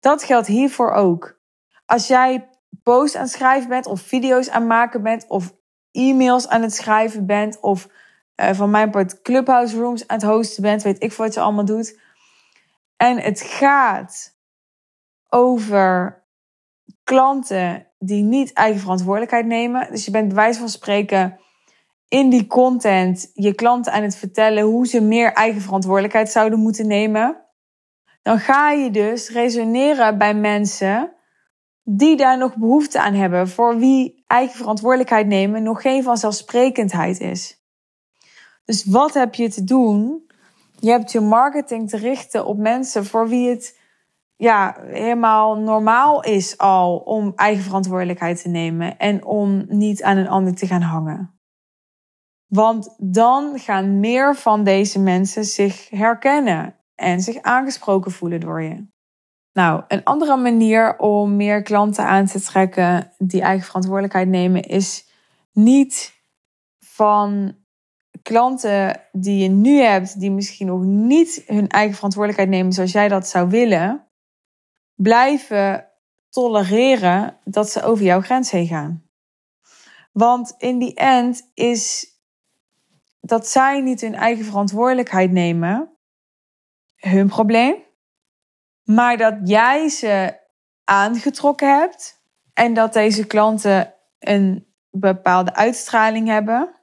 Dat 0.00 0.22
geldt 0.22 0.46
hiervoor 0.46 0.92
ook. 0.92 1.40
Als 1.86 2.06
jij 2.06 2.48
posts 2.82 3.16
aan 3.16 3.22
het 3.22 3.30
schrijven 3.30 3.68
bent, 3.68 3.86
of 3.86 4.00
video's 4.00 4.48
aan 4.48 4.60
het 4.60 4.68
maken 4.68 5.02
bent, 5.02 5.26
of 5.28 5.54
e-mails 5.92 6.48
aan 6.48 6.62
het 6.62 6.74
schrijven 6.74 7.26
bent, 7.26 7.60
of 7.60 7.88
uh, 8.36 8.50
van 8.52 8.70
mijn 8.70 8.90
part 8.90 9.22
clubhouse 9.22 9.78
rooms 9.78 10.06
aan 10.06 10.16
het 10.16 10.26
hosten 10.26 10.62
bent, 10.62 10.82
weet 10.82 11.02
ik 11.02 11.12
wat 11.12 11.34
je 11.34 11.40
allemaal 11.40 11.64
doet. 11.64 12.00
En 12.96 13.18
het 13.18 13.40
gaat 13.40 14.36
over 15.28 16.22
klanten 17.04 17.86
die 17.98 18.22
niet 18.22 18.52
eigen 18.52 18.80
verantwoordelijkheid 18.80 19.46
nemen. 19.46 19.90
Dus 19.90 20.04
je 20.04 20.10
bent 20.10 20.26
bij 20.26 20.36
wijze 20.36 20.58
van 20.58 20.68
spreken 20.68 21.38
in 22.10 22.30
die 22.30 22.46
content 22.46 23.30
je 23.34 23.54
klanten 23.54 23.92
aan 23.92 24.02
het 24.02 24.16
vertellen 24.16 24.62
hoe 24.62 24.86
ze 24.86 25.00
meer 25.00 25.32
eigen 25.32 25.60
verantwoordelijkheid 25.60 26.30
zouden 26.30 26.58
moeten 26.58 26.86
nemen, 26.86 27.36
dan 28.22 28.38
ga 28.38 28.70
je 28.70 28.90
dus 28.90 29.28
resoneren 29.28 30.18
bij 30.18 30.34
mensen 30.34 31.12
die 31.82 32.16
daar 32.16 32.38
nog 32.38 32.56
behoefte 32.56 33.00
aan 33.00 33.14
hebben, 33.14 33.48
voor 33.48 33.78
wie 33.78 34.24
eigen 34.26 34.56
verantwoordelijkheid 34.56 35.26
nemen 35.26 35.62
nog 35.62 35.82
geen 35.82 36.02
vanzelfsprekendheid 36.02 37.20
is. 37.20 37.64
Dus 38.64 38.84
wat 38.84 39.14
heb 39.14 39.34
je 39.34 39.48
te 39.48 39.64
doen? 39.64 40.30
Je 40.78 40.90
hebt 40.90 41.12
je 41.12 41.20
marketing 41.20 41.88
te 41.88 41.96
richten 41.96 42.46
op 42.46 42.58
mensen 42.58 43.06
voor 43.06 43.28
wie 43.28 43.48
het 43.48 43.78
ja, 44.36 44.76
helemaal 44.80 45.56
normaal 45.56 46.22
is 46.22 46.58
al 46.58 46.96
om 46.96 47.32
eigen 47.36 47.64
verantwoordelijkheid 47.64 48.42
te 48.42 48.48
nemen 48.48 48.98
en 48.98 49.24
om 49.24 49.64
niet 49.68 50.02
aan 50.02 50.16
een 50.16 50.28
ander 50.28 50.54
te 50.54 50.66
gaan 50.66 50.82
hangen. 50.82 51.39
Want 52.50 52.94
dan 52.98 53.58
gaan 53.58 54.00
meer 54.00 54.36
van 54.36 54.64
deze 54.64 54.98
mensen 54.98 55.44
zich 55.44 55.90
herkennen 55.90 56.76
en 56.94 57.20
zich 57.20 57.42
aangesproken 57.42 58.10
voelen 58.10 58.40
door 58.40 58.62
je. 58.62 58.86
Nou, 59.52 59.82
een 59.88 60.04
andere 60.04 60.36
manier 60.36 60.98
om 60.98 61.36
meer 61.36 61.62
klanten 61.62 62.04
aan 62.04 62.26
te 62.26 62.40
trekken 62.40 63.12
die 63.18 63.40
eigen 63.40 63.66
verantwoordelijkheid 63.66 64.28
nemen, 64.28 64.62
is 64.62 65.06
niet 65.52 66.22
van 66.78 67.56
klanten 68.22 69.00
die 69.12 69.42
je 69.42 69.48
nu 69.48 69.80
hebt, 69.80 70.20
die 70.20 70.30
misschien 70.30 70.66
nog 70.66 70.82
niet 70.82 71.42
hun 71.46 71.68
eigen 71.68 71.94
verantwoordelijkheid 71.94 72.50
nemen 72.50 72.72
zoals 72.72 72.92
jij 72.92 73.08
dat 73.08 73.28
zou 73.28 73.48
willen, 73.48 74.08
blijven 74.94 75.88
tolereren 76.28 77.38
dat 77.44 77.70
ze 77.70 77.82
over 77.82 78.04
jouw 78.04 78.20
grens 78.20 78.50
heen 78.50 78.66
gaan. 78.66 79.04
Want 80.12 80.54
in 80.58 80.78
die 80.78 80.94
end 80.94 81.50
is 81.54 82.09
dat 83.30 83.48
zij 83.48 83.80
niet 83.80 84.00
hun 84.00 84.14
eigen 84.14 84.44
verantwoordelijkheid 84.44 85.30
nemen 85.30 85.98
hun 86.96 87.28
probleem, 87.28 87.76
maar 88.84 89.16
dat 89.16 89.34
jij 89.44 89.88
ze 89.88 90.38
aangetrokken 90.84 91.78
hebt 91.78 92.22
en 92.52 92.74
dat 92.74 92.92
deze 92.92 93.26
klanten 93.26 93.94
een 94.18 94.74
bepaalde 94.90 95.54
uitstraling 95.54 96.28
hebben, 96.28 96.80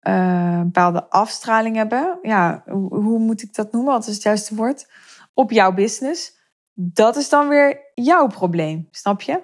een 0.00 0.62
bepaalde 0.64 1.10
afstraling 1.10 1.76
hebben. 1.76 2.18
Ja, 2.22 2.62
hoe 2.66 3.18
moet 3.18 3.42
ik 3.42 3.54
dat 3.54 3.72
noemen? 3.72 3.92
Wat 3.92 4.06
is 4.06 4.14
het 4.14 4.22
juiste 4.22 4.54
woord? 4.54 4.90
Op 5.34 5.50
jouw 5.50 5.72
business. 5.72 6.34
Dat 6.74 7.16
is 7.16 7.28
dan 7.28 7.48
weer 7.48 7.90
jouw 7.94 8.26
probleem, 8.26 8.88
snap 8.90 9.20
je? 9.20 9.42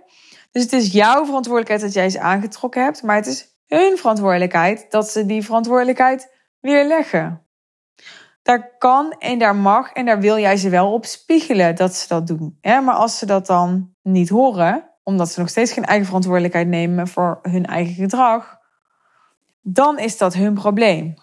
Dus 0.50 0.62
het 0.62 0.72
is 0.72 0.92
jouw 0.92 1.24
verantwoordelijkheid 1.24 1.80
dat 1.80 1.92
jij 1.92 2.10
ze 2.10 2.20
aangetrokken 2.20 2.82
hebt, 2.82 3.02
maar 3.02 3.16
het 3.16 3.26
is 3.26 3.51
hun 3.76 3.96
verantwoordelijkheid 3.98 4.86
dat 4.90 5.08
ze 5.08 5.26
die 5.26 5.44
verantwoordelijkheid 5.44 6.32
weer 6.60 6.86
leggen. 6.86 7.46
Daar 8.42 8.76
kan 8.78 9.12
en 9.18 9.38
daar 9.38 9.56
mag 9.56 9.92
en 9.92 10.04
daar 10.06 10.20
wil 10.20 10.38
jij 10.38 10.56
ze 10.56 10.68
wel 10.68 10.92
op 10.92 11.04
spiegelen 11.04 11.76
dat 11.76 11.94
ze 11.94 12.08
dat 12.08 12.26
doen. 12.26 12.58
Maar 12.62 12.94
als 12.94 13.18
ze 13.18 13.26
dat 13.26 13.46
dan 13.46 13.94
niet 14.02 14.28
horen, 14.28 14.90
omdat 15.02 15.30
ze 15.30 15.40
nog 15.40 15.48
steeds 15.48 15.72
geen 15.72 15.84
eigen 15.84 16.06
verantwoordelijkheid 16.06 16.68
nemen 16.68 17.08
voor 17.08 17.38
hun 17.42 17.66
eigen 17.66 17.94
gedrag, 17.94 18.58
dan 19.60 19.98
is 19.98 20.18
dat 20.18 20.34
hun 20.34 20.54
probleem. 20.54 21.14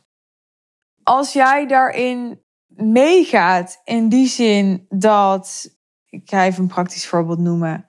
Als 1.03 1.33
jij 1.33 1.67
daarin 1.67 2.41
meegaat, 2.67 3.81
in 3.83 4.09
die 4.09 4.27
zin 4.27 4.85
dat, 4.89 5.75
ik 6.09 6.29
ga 6.29 6.45
even 6.45 6.61
een 6.61 6.67
praktisch 6.67 7.07
voorbeeld 7.07 7.39
noemen, 7.39 7.87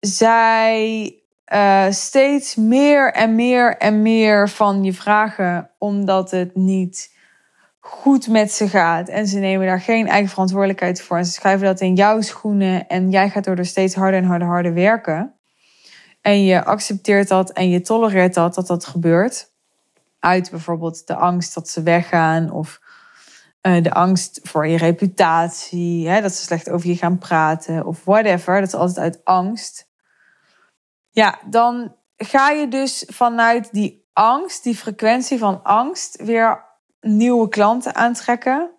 zij 0.00 1.25
uh, 1.52 1.86
steeds 1.90 2.54
meer 2.54 3.12
en 3.12 3.34
meer 3.34 3.76
en 3.76 4.02
meer 4.02 4.48
van 4.48 4.84
je 4.84 4.92
vragen, 4.92 5.70
omdat 5.78 6.30
het 6.30 6.56
niet 6.56 7.14
goed 7.86 8.28
met 8.28 8.52
ze 8.52 8.68
gaat. 8.68 9.08
En 9.08 9.26
ze 9.26 9.38
nemen 9.38 9.66
daar 9.66 9.80
geen 9.80 10.08
eigen 10.08 10.30
verantwoordelijkheid 10.30 11.02
voor. 11.02 11.16
En 11.16 11.24
ze 11.24 11.32
schrijven 11.32 11.66
dat 11.66 11.80
in 11.80 11.94
jouw 11.94 12.20
schoenen. 12.20 12.88
En 12.88 13.10
jij 13.10 13.30
gaat 13.30 13.44
door 13.44 13.64
steeds 13.64 13.94
harder 13.94 14.20
en 14.20 14.26
harder, 14.26 14.48
harder 14.48 14.74
werken. 14.74 15.34
En 16.20 16.44
je 16.44 16.64
accepteert 16.64 17.28
dat 17.28 17.50
en 17.50 17.70
je 17.70 17.80
tolereert 17.80 18.34
dat, 18.34 18.54
dat 18.54 18.66
dat 18.66 18.86
gebeurt. 18.86 19.52
Uit 20.18 20.50
bijvoorbeeld 20.50 21.06
de 21.06 21.14
angst 21.14 21.54
dat 21.54 21.68
ze 21.68 21.82
weggaan. 21.82 22.50
Of 22.50 22.80
uh, 23.62 23.82
de 23.82 23.92
angst 23.92 24.40
voor 24.42 24.66
je 24.66 24.76
reputatie. 24.76 26.08
Hè, 26.08 26.20
dat 26.20 26.34
ze 26.34 26.42
slecht 26.42 26.70
over 26.70 26.88
je 26.88 26.96
gaan 26.96 27.18
praten. 27.18 27.86
Of 27.86 28.04
whatever. 28.04 28.60
Dat 28.60 28.68
is 28.68 28.74
altijd 28.74 28.98
uit 28.98 29.24
angst. 29.24 29.88
Ja, 31.16 31.38
dan 31.46 31.94
ga 32.16 32.50
je 32.50 32.68
dus 32.68 33.04
vanuit 33.06 33.72
die 33.72 34.08
angst, 34.12 34.62
die 34.62 34.76
frequentie 34.76 35.38
van 35.38 35.62
angst, 35.62 36.22
weer 36.22 36.64
nieuwe 37.00 37.48
klanten 37.48 37.94
aantrekken. 37.94 38.70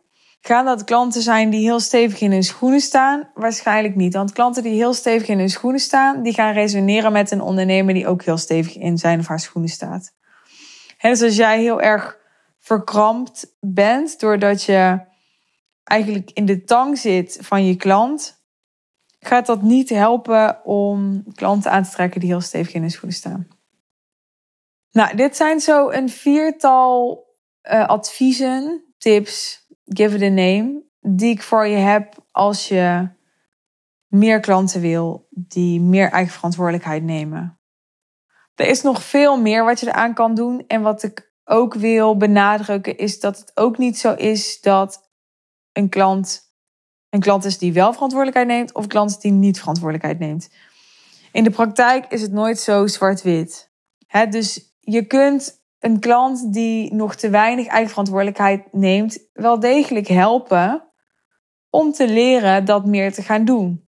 Gaan 0.41 0.65
dat 0.65 0.83
klanten 0.83 1.21
zijn 1.21 1.49
die 1.49 1.61
heel 1.61 1.79
stevig 1.79 2.21
in 2.21 2.31
hun 2.31 2.43
schoenen 2.43 2.79
staan? 2.79 3.29
Waarschijnlijk 3.33 3.95
niet. 3.95 4.13
Want 4.13 4.31
klanten 4.31 4.63
die 4.63 4.73
heel 4.73 4.93
stevig 4.93 5.27
in 5.27 5.39
hun 5.39 5.49
schoenen 5.49 5.79
staan, 5.79 6.23
die 6.23 6.33
gaan 6.33 6.53
resoneren 6.53 7.11
met 7.11 7.31
een 7.31 7.41
ondernemer 7.41 7.93
die 7.93 8.07
ook 8.07 8.23
heel 8.23 8.37
stevig 8.37 8.75
in 8.75 8.97
zijn 8.97 9.19
of 9.19 9.27
haar 9.27 9.39
schoenen 9.39 9.69
staat. 9.69 10.13
En 10.97 11.09
dus 11.09 11.21
als 11.21 11.35
jij 11.35 11.61
heel 11.61 11.81
erg 11.81 12.17
verkrampt 12.59 13.55
bent 13.59 14.19
doordat 14.19 14.63
je 14.63 14.99
eigenlijk 15.83 16.31
in 16.33 16.45
de 16.45 16.63
tang 16.63 16.97
zit 16.97 17.37
van 17.41 17.65
je 17.65 17.75
klant, 17.75 18.36
gaat 19.27 19.45
dat 19.45 19.61
niet 19.61 19.89
helpen 19.89 20.65
om 20.65 21.23
klanten 21.33 21.71
aan 21.71 21.83
te 21.83 21.89
trekken 21.89 22.19
die 22.19 22.29
heel 22.29 22.41
stevig 22.41 22.73
in 22.73 22.81
hun 22.81 22.91
schoenen 22.91 23.17
staan. 23.17 23.47
Nou, 24.91 25.15
dit 25.15 25.35
zijn 25.35 25.59
zo 25.59 25.89
een 25.89 26.09
viertal 26.09 27.25
uh, 27.71 27.87
adviezen, 27.87 28.83
tips, 28.97 29.65
give 29.85 30.15
it 30.15 30.21
a 30.21 30.29
name, 30.29 30.83
die 30.99 31.29
ik 31.29 31.41
voor 31.41 31.67
je 31.67 31.77
heb 31.77 32.15
als 32.31 32.67
je 32.67 33.09
meer 34.07 34.39
klanten 34.39 34.81
wil 34.81 35.27
die 35.29 35.81
meer 35.81 36.11
eigen 36.11 36.33
verantwoordelijkheid 36.33 37.03
nemen. 37.03 37.59
Er 38.55 38.67
is 38.67 38.81
nog 38.81 39.03
veel 39.03 39.41
meer 39.41 39.65
wat 39.65 39.79
je 39.79 39.87
eraan 39.87 40.13
kan 40.13 40.35
doen. 40.35 40.63
En 40.67 40.81
wat 40.81 41.03
ik 41.03 41.33
ook 41.43 41.73
wil 41.73 42.17
benadrukken 42.17 42.97
is 42.97 43.19
dat 43.19 43.39
het 43.39 43.51
ook 43.55 43.77
niet 43.77 43.97
zo 43.97 44.13
is 44.13 44.61
dat 44.61 45.09
een 45.71 45.89
klant 45.89 46.46
een 47.09 47.19
klant 47.19 47.45
is 47.45 47.57
die 47.57 47.73
wel 47.73 47.93
verantwoordelijkheid 47.93 48.47
neemt 48.47 48.73
of 48.73 48.83
een 48.83 48.89
klant 48.89 49.21
die 49.21 49.31
niet 49.31 49.59
verantwoordelijkheid 49.59 50.19
neemt. 50.19 50.49
In 51.31 51.43
de 51.43 51.49
praktijk 51.49 52.05
is 52.09 52.21
het 52.21 52.31
nooit 52.31 52.59
zo 52.59 52.87
zwart-wit. 52.87 53.71
Dus 54.29 54.75
je 54.79 55.05
kunt 55.05 55.65
een 55.79 55.99
klant 55.99 56.53
die 56.53 56.93
nog 56.93 57.15
te 57.15 57.29
weinig 57.29 57.67
eigen 57.67 57.89
verantwoordelijkheid 57.89 58.73
neemt, 58.73 59.27
wel 59.33 59.59
degelijk 59.59 60.07
helpen 60.07 60.83
om 61.69 61.91
te 61.91 62.07
leren 62.07 62.65
dat 62.65 62.85
meer 62.85 63.13
te 63.13 63.21
gaan 63.21 63.45
doen. 63.45 63.87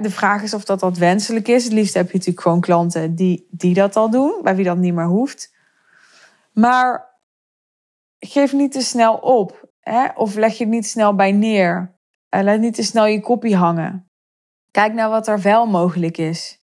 De 0.00 0.10
vraag 0.10 0.42
is 0.42 0.54
of 0.54 0.64
dat, 0.64 0.80
dat 0.80 0.98
wenselijk 0.98 1.48
is. 1.48 1.64
Het 1.64 1.72
liefst 1.72 1.94
heb 1.94 2.06
je 2.06 2.12
natuurlijk 2.12 2.40
gewoon 2.40 2.60
klanten 2.60 3.14
die, 3.14 3.48
die 3.50 3.74
dat 3.74 3.96
al 3.96 4.10
doen, 4.10 4.40
bij 4.42 4.56
wie 4.56 4.64
dat 4.64 4.76
niet 4.76 4.94
meer 4.94 5.06
hoeft. 5.06 5.54
Maar 6.52 7.14
geef 8.18 8.52
niet 8.52 8.72
te 8.72 8.80
snel 8.80 9.14
op. 9.14 9.70
Of 10.14 10.34
leg 10.34 10.58
je 10.58 10.64
het 10.64 10.72
niet 10.72 10.86
snel 10.86 11.14
bij 11.14 11.32
neer. 11.32 11.95
Laat 12.44 12.60
niet 12.60 12.74
te 12.74 12.82
snel 12.82 13.06
je 13.06 13.20
kopie 13.20 13.56
hangen. 13.56 14.10
Kijk 14.70 14.92
naar 14.92 15.08
wat 15.08 15.28
er 15.28 15.40
wel 15.40 15.66
mogelijk 15.66 16.18
is. 16.18 16.64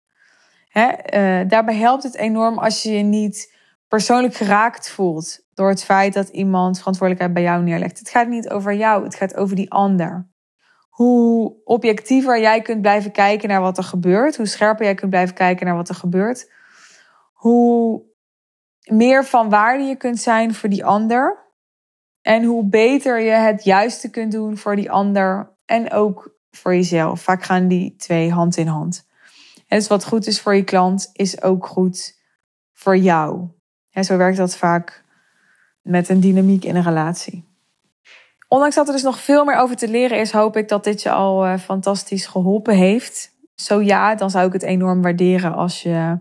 Hè? 0.69 0.87
Uh, 0.89 1.49
daarbij 1.49 1.75
helpt 1.75 2.03
het 2.03 2.15
enorm 2.15 2.57
als 2.57 2.83
je 2.83 2.91
je 2.91 3.03
niet 3.03 3.53
persoonlijk 3.87 4.33
geraakt 4.33 4.89
voelt 4.89 5.47
door 5.53 5.69
het 5.69 5.83
feit 5.83 6.13
dat 6.13 6.29
iemand 6.29 6.77
verantwoordelijkheid 6.77 7.33
bij 7.33 7.43
jou 7.43 7.63
neerlegt. 7.63 7.99
Het 7.99 8.09
gaat 8.09 8.27
niet 8.27 8.49
over 8.49 8.73
jou, 8.73 9.03
het 9.03 9.15
gaat 9.15 9.35
over 9.35 9.55
die 9.55 9.71
ander. 9.71 10.29
Hoe 10.89 11.61
objectiever 11.63 12.39
jij 12.39 12.61
kunt 12.61 12.81
blijven 12.81 13.11
kijken 13.11 13.49
naar 13.49 13.61
wat 13.61 13.77
er 13.77 13.83
gebeurt, 13.83 14.37
hoe 14.37 14.45
scherper 14.45 14.85
jij 14.85 14.95
kunt 14.95 15.09
blijven 15.09 15.35
kijken 15.35 15.65
naar 15.65 15.75
wat 15.75 15.89
er 15.89 15.95
gebeurt, 15.95 16.51
hoe 17.33 18.03
meer 18.83 19.25
van 19.25 19.49
waarde 19.49 19.83
je 19.83 19.95
kunt 19.95 20.19
zijn 20.19 20.53
voor 20.53 20.69
die 20.69 20.85
ander 20.85 21.47
en 22.21 22.43
hoe 22.43 22.69
beter 22.69 23.19
je 23.19 23.31
het 23.31 23.63
juiste 23.63 24.09
kunt 24.09 24.31
doen 24.31 24.57
voor 24.57 24.75
die 24.75 24.91
ander 24.91 25.57
en 25.69 25.91
ook 25.91 26.37
voor 26.51 26.75
jezelf. 26.75 27.21
Vaak 27.21 27.43
gaan 27.43 27.67
die 27.67 27.95
twee 27.95 28.31
hand 28.31 28.57
in 28.57 28.67
hand. 28.67 29.07
En 29.67 29.77
dus 29.77 29.87
wat 29.87 30.05
goed 30.05 30.27
is 30.27 30.41
voor 30.41 30.55
je 30.55 30.63
klant, 30.63 31.09
is 31.13 31.41
ook 31.41 31.67
goed 31.67 32.19
voor 32.73 32.97
jou. 32.97 33.47
En 33.91 34.03
zo 34.03 34.17
werkt 34.17 34.37
dat 34.37 34.55
vaak 34.55 35.03
met 35.81 36.09
een 36.09 36.19
dynamiek 36.19 36.65
in 36.65 36.75
een 36.75 36.83
relatie. 36.83 37.47
Ondanks 38.47 38.75
dat 38.75 38.87
er 38.87 38.93
dus 38.93 39.03
nog 39.03 39.19
veel 39.19 39.45
meer 39.45 39.57
over 39.57 39.75
te 39.75 39.87
leren 39.87 40.19
is, 40.19 40.31
hoop 40.31 40.57
ik 40.57 40.67
dat 40.67 40.83
dit 40.83 41.01
je 41.01 41.11
al 41.11 41.45
uh, 41.45 41.57
fantastisch 41.57 42.25
geholpen 42.25 42.75
heeft. 42.75 43.31
Zo 43.55 43.81
ja, 43.81 44.15
dan 44.15 44.29
zou 44.29 44.47
ik 44.47 44.53
het 44.53 44.63
enorm 44.63 45.01
waarderen 45.01 45.53
als 45.53 45.81
je 45.81 46.19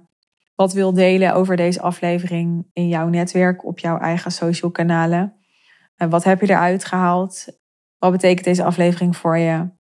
wat 0.55 0.73
wil 0.73 0.93
delen 0.93 1.35
over 1.35 1.57
deze 1.57 1.81
aflevering 1.81 2.67
in 2.73 2.89
jouw 2.89 3.09
netwerk, 3.09 3.65
op 3.65 3.79
jouw 3.79 3.99
eigen 3.99 4.31
social 4.31 4.71
kanalen. 4.71 5.35
En 5.97 6.11
wat 6.11 6.25
heb 6.25 6.41
je 6.41 6.51
eruit 6.51 6.85
gehaald? 6.85 7.47
Wat 7.99 8.13
betekent 8.13 8.45
deze 8.45 8.65
aflevering 8.65 9.17
voor 9.17 9.39
je? 9.39 9.77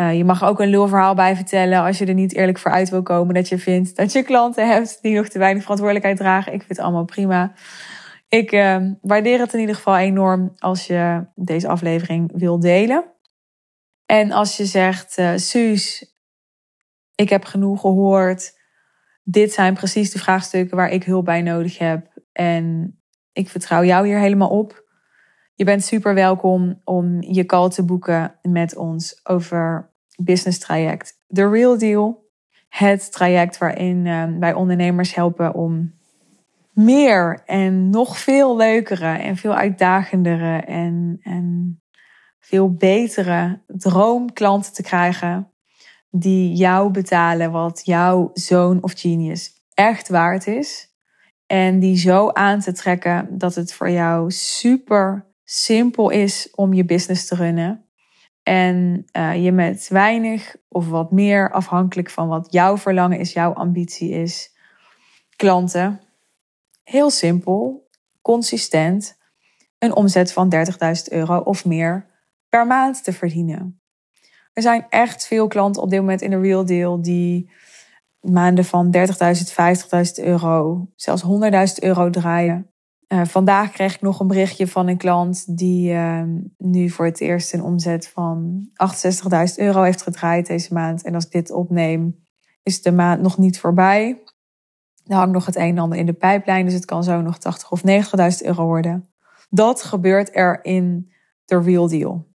Uh, 0.00 0.16
je 0.16 0.24
mag 0.24 0.44
ook 0.44 0.60
een 0.60 0.68
lulverhaal 0.68 1.14
bij 1.14 1.36
vertellen 1.36 1.82
als 1.82 1.98
je 1.98 2.06
er 2.06 2.14
niet 2.14 2.34
eerlijk 2.34 2.58
voor 2.58 2.70
uit 2.70 2.88
wil 2.88 3.02
komen 3.02 3.34
dat 3.34 3.48
je 3.48 3.58
vindt 3.58 3.96
dat 3.96 4.12
je 4.12 4.22
klanten 4.22 4.68
hebt 4.68 4.98
die 5.02 5.16
nog 5.16 5.28
te 5.28 5.38
weinig 5.38 5.62
verantwoordelijkheid 5.62 6.16
dragen. 6.16 6.52
Ik 6.52 6.58
vind 6.58 6.70
het 6.70 6.80
allemaal 6.80 7.04
prima. 7.04 7.52
Ik 8.28 8.52
uh, 8.52 8.90
waardeer 9.00 9.38
het 9.38 9.52
in 9.52 9.60
ieder 9.60 9.74
geval 9.74 9.96
enorm 9.96 10.52
als 10.58 10.86
je 10.86 11.26
deze 11.34 11.68
aflevering 11.68 12.32
wil 12.34 12.60
delen. 12.60 13.14
En 14.06 14.32
als 14.32 14.56
je 14.56 14.64
zegt, 14.64 15.18
uh, 15.18 15.36
Suus, 15.36 16.14
ik 17.14 17.28
heb 17.28 17.44
genoeg 17.44 17.80
gehoord. 17.80 18.52
Dit 19.22 19.52
zijn 19.52 19.74
precies 19.74 20.10
de 20.10 20.18
vraagstukken 20.18 20.76
waar 20.76 20.90
ik 20.90 21.04
hulp 21.04 21.24
bij 21.24 21.42
nodig 21.42 21.78
heb. 21.78 22.22
En 22.32 22.96
ik 23.32 23.48
vertrouw 23.48 23.84
jou 23.84 24.06
hier 24.06 24.18
helemaal 24.18 24.48
op. 24.48 24.85
Je 25.56 25.64
bent 25.64 25.84
super 25.84 26.14
welkom 26.14 26.80
om 26.84 27.22
je 27.22 27.46
call 27.46 27.68
te 27.68 27.84
boeken 27.84 28.38
met 28.42 28.76
ons 28.76 29.20
over 29.24 29.90
business 30.16 30.58
traject 30.58 31.20
The 31.28 31.48
Real 31.48 31.78
Deal. 31.78 32.28
Het 32.68 33.12
traject 33.12 33.58
waarin 33.58 34.04
uh, 34.04 34.24
wij 34.38 34.52
ondernemers 34.52 35.14
helpen 35.14 35.54
om 35.54 35.94
meer 36.72 37.42
en 37.46 37.90
nog 37.90 38.18
veel 38.18 38.56
leukere 38.56 39.18
en 39.18 39.36
veel 39.36 39.54
uitdagendere 39.54 40.56
en, 40.60 41.18
en 41.22 41.80
veel 42.38 42.74
betere 42.74 43.62
droomklanten 43.66 44.72
te 44.72 44.82
krijgen 44.82 45.52
die 46.10 46.54
jou 46.54 46.90
betalen 46.90 47.50
wat 47.50 47.80
jouw 47.84 48.30
zoon 48.32 48.82
of 48.82 48.92
genius 48.96 49.52
echt 49.74 50.08
waard 50.08 50.46
is. 50.46 50.94
En 51.46 51.78
die 51.78 51.96
zo 51.96 52.28
aan 52.28 52.60
te 52.60 52.72
trekken 52.72 53.38
dat 53.38 53.54
het 53.54 53.72
voor 53.72 53.90
jou 53.90 54.30
super 54.30 55.34
simpel 55.48 56.10
is 56.10 56.50
om 56.54 56.74
je 56.74 56.84
business 56.84 57.26
te 57.26 57.34
runnen. 57.34 57.84
En 58.42 59.04
uh, 59.12 59.44
je 59.44 59.52
met 59.52 59.88
weinig 59.88 60.56
of 60.68 60.88
wat 60.88 61.10
meer, 61.10 61.52
afhankelijk 61.52 62.10
van 62.10 62.28
wat 62.28 62.52
jouw 62.52 62.78
verlangen 62.78 63.18
is, 63.18 63.32
jouw 63.32 63.52
ambitie 63.52 64.10
is, 64.10 64.54
klanten. 65.36 66.00
Heel 66.82 67.10
simpel, 67.10 67.88
consistent, 68.22 69.18
een 69.78 69.94
omzet 69.94 70.32
van 70.32 70.54
30.000 70.54 70.62
euro 71.08 71.38
of 71.38 71.64
meer 71.64 72.06
per 72.48 72.66
maand 72.66 73.04
te 73.04 73.12
verdienen. 73.12 73.80
Er 74.52 74.62
zijn 74.62 74.86
echt 74.88 75.26
veel 75.26 75.46
klanten 75.46 75.82
op 75.82 75.90
dit 75.90 76.00
moment 76.00 76.22
in 76.22 76.30
de 76.30 76.40
Real 76.40 76.64
Deal 76.64 77.02
die 77.02 77.50
maanden 78.20 78.64
van 78.64 78.96
30.000, 78.96 79.02
50.000 79.02 80.24
euro, 80.24 80.86
zelfs 80.94 81.22
100.000 81.22 81.28
euro 81.80 82.10
draaien. 82.10 82.70
Uh, 83.12 83.24
vandaag 83.24 83.70
kreeg 83.70 83.94
ik 83.94 84.00
nog 84.00 84.20
een 84.20 84.26
berichtje 84.26 84.66
van 84.66 84.88
een 84.88 84.96
klant 84.96 85.56
die 85.56 85.92
uh, 85.92 86.22
nu 86.58 86.90
voor 86.90 87.04
het 87.04 87.20
eerst 87.20 87.52
een 87.52 87.62
omzet 87.62 88.08
van 88.08 88.68
68.000 88.70 89.54
euro 89.56 89.82
heeft 89.82 90.02
gedraaid 90.02 90.46
deze 90.46 90.74
maand. 90.74 91.04
En 91.04 91.14
als 91.14 91.24
ik 91.24 91.30
dit 91.30 91.50
opneem, 91.50 92.26
is 92.62 92.82
de 92.82 92.92
maand 92.92 93.22
nog 93.22 93.38
niet 93.38 93.60
voorbij. 93.60 94.22
Er 95.04 95.16
hangt 95.16 95.32
nog 95.32 95.46
het 95.46 95.56
een 95.56 95.62
en 95.62 95.78
ander 95.78 95.98
in 95.98 96.06
de 96.06 96.12
pijplijn, 96.12 96.64
dus 96.64 96.74
het 96.74 96.84
kan 96.84 97.04
zo 97.04 97.20
nog 97.20 97.38
80 97.38 97.70
of 97.70 97.80
90.000 97.80 98.46
euro 98.46 98.64
worden. 98.64 99.10
Dat 99.48 99.82
gebeurt 99.82 100.36
er 100.36 100.64
in 100.64 101.12
de 101.44 101.60
real 101.60 101.88
deal. 101.88 102.34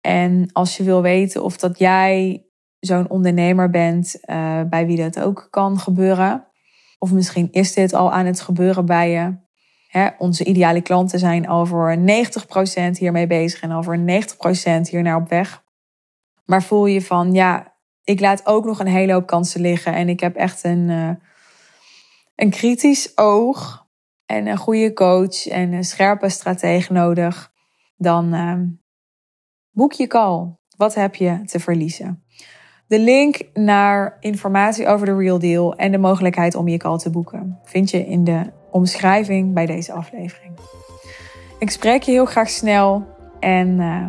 En 0.00 0.52
als 0.52 0.76
je 0.76 0.82
wil 0.82 1.02
weten 1.02 1.42
of 1.42 1.56
dat 1.56 1.78
jij 1.78 2.44
zo'n 2.78 3.10
ondernemer 3.10 3.70
bent 3.70 4.18
uh, 4.22 4.62
bij 4.62 4.86
wie 4.86 4.96
dat 4.96 5.20
ook 5.20 5.46
kan 5.50 5.78
gebeuren, 5.78 6.46
of 6.98 7.12
misschien 7.12 7.52
is 7.52 7.72
dit 7.72 7.92
al 7.92 8.12
aan 8.12 8.26
het 8.26 8.40
gebeuren 8.40 8.86
bij 8.86 9.10
je. 9.10 9.43
Onze 10.18 10.44
ideale 10.44 10.80
klanten 10.80 11.18
zijn 11.18 11.66
voor 11.66 11.96
90% 11.96 12.98
hiermee 12.98 13.26
bezig 13.26 13.60
en 13.60 13.84
voor 13.84 13.98
90% 13.98 14.02
hiernaar 14.90 15.16
op 15.16 15.28
weg. 15.28 15.64
Maar 16.44 16.62
voel 16.62 16.86
je 16.86 17.02
van, 17.02 17.32
ja, 17.32 17.74
ik 18.04 18.20
laat 18.20 18.46
ook 18.46 18.64
nog 18.64 18.78
een 18.78 18.86
hele 18.86 19.12
hoop 19.12 19.26
kansen 19.26 19.60
liggen 19.60 19.94
en 19.94 20.08
ik 20.08 20.20
heb 20.20 20.36
echt 20.36 20.64
een, 20.64 20.88
uh, 20.88 21.10
een 22.34 22.50
kritisch 22.50 23.18
oog 23.18 23.86
en 24.26 24.46
een 24.46 24.56
goede 24.56 24.92
coach 24.92 25.46
en 25.46 25.72
een 25.72 25.84
scherpe 25.84 26.28
stratege 26.28 26.92
nodig, 26.92 27.52
dan 27.96 28.34
uh, 28.34 28.60
boek 29.70 29.92
je 29.92 30.06
call. 30.06 30.56
Wat 30.76 30.94
heb 30.94 31.14
je 31.14 31.44
te 31.44 31.60
verliezen? 31.60 32.24
De 32.86 32.98
link 32.98 33.40
naar 33.52 34.16
informatie 34.20 34.86
over 34.86 35.06
de 35.06 35.16
Real 35.16 35.38
Deal 35.38 35.74
en 35.76 35.92
de 35.92 35.98
mogelijkheid 35.98 36.54
om 36.54 36.68
je 36.68 36.76
call 36.76 36.98
te 36.98 37.10
boeken 37.10 37.60
vind 37.64 37.90
je 37.90 38.06
in 38.06 38.24
de 38.24 38.52
omschrijving 38.74 39.54
bij 39.54 39.66
deze 39.66 39.92
aflevering. 39.92 40.52
Ik 41.58 41.70
spreek 41.70 42.02
je 42.02 42.10
heel 42.10 42.24
graag 42.24 42.48
snel 42.48 43.06
en 43.40 43.68
uh, 43.68 44.06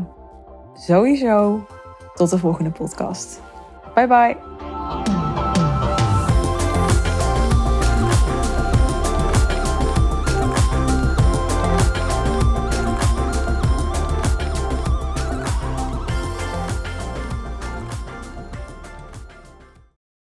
sowieso 0.73 1.65
tot 2.13 2.29
de 2.29 2.37
volgende 2.37 2.71
podcast. 2.71 3.41
Bye 3.93 4.07
bye. 4.07 4.64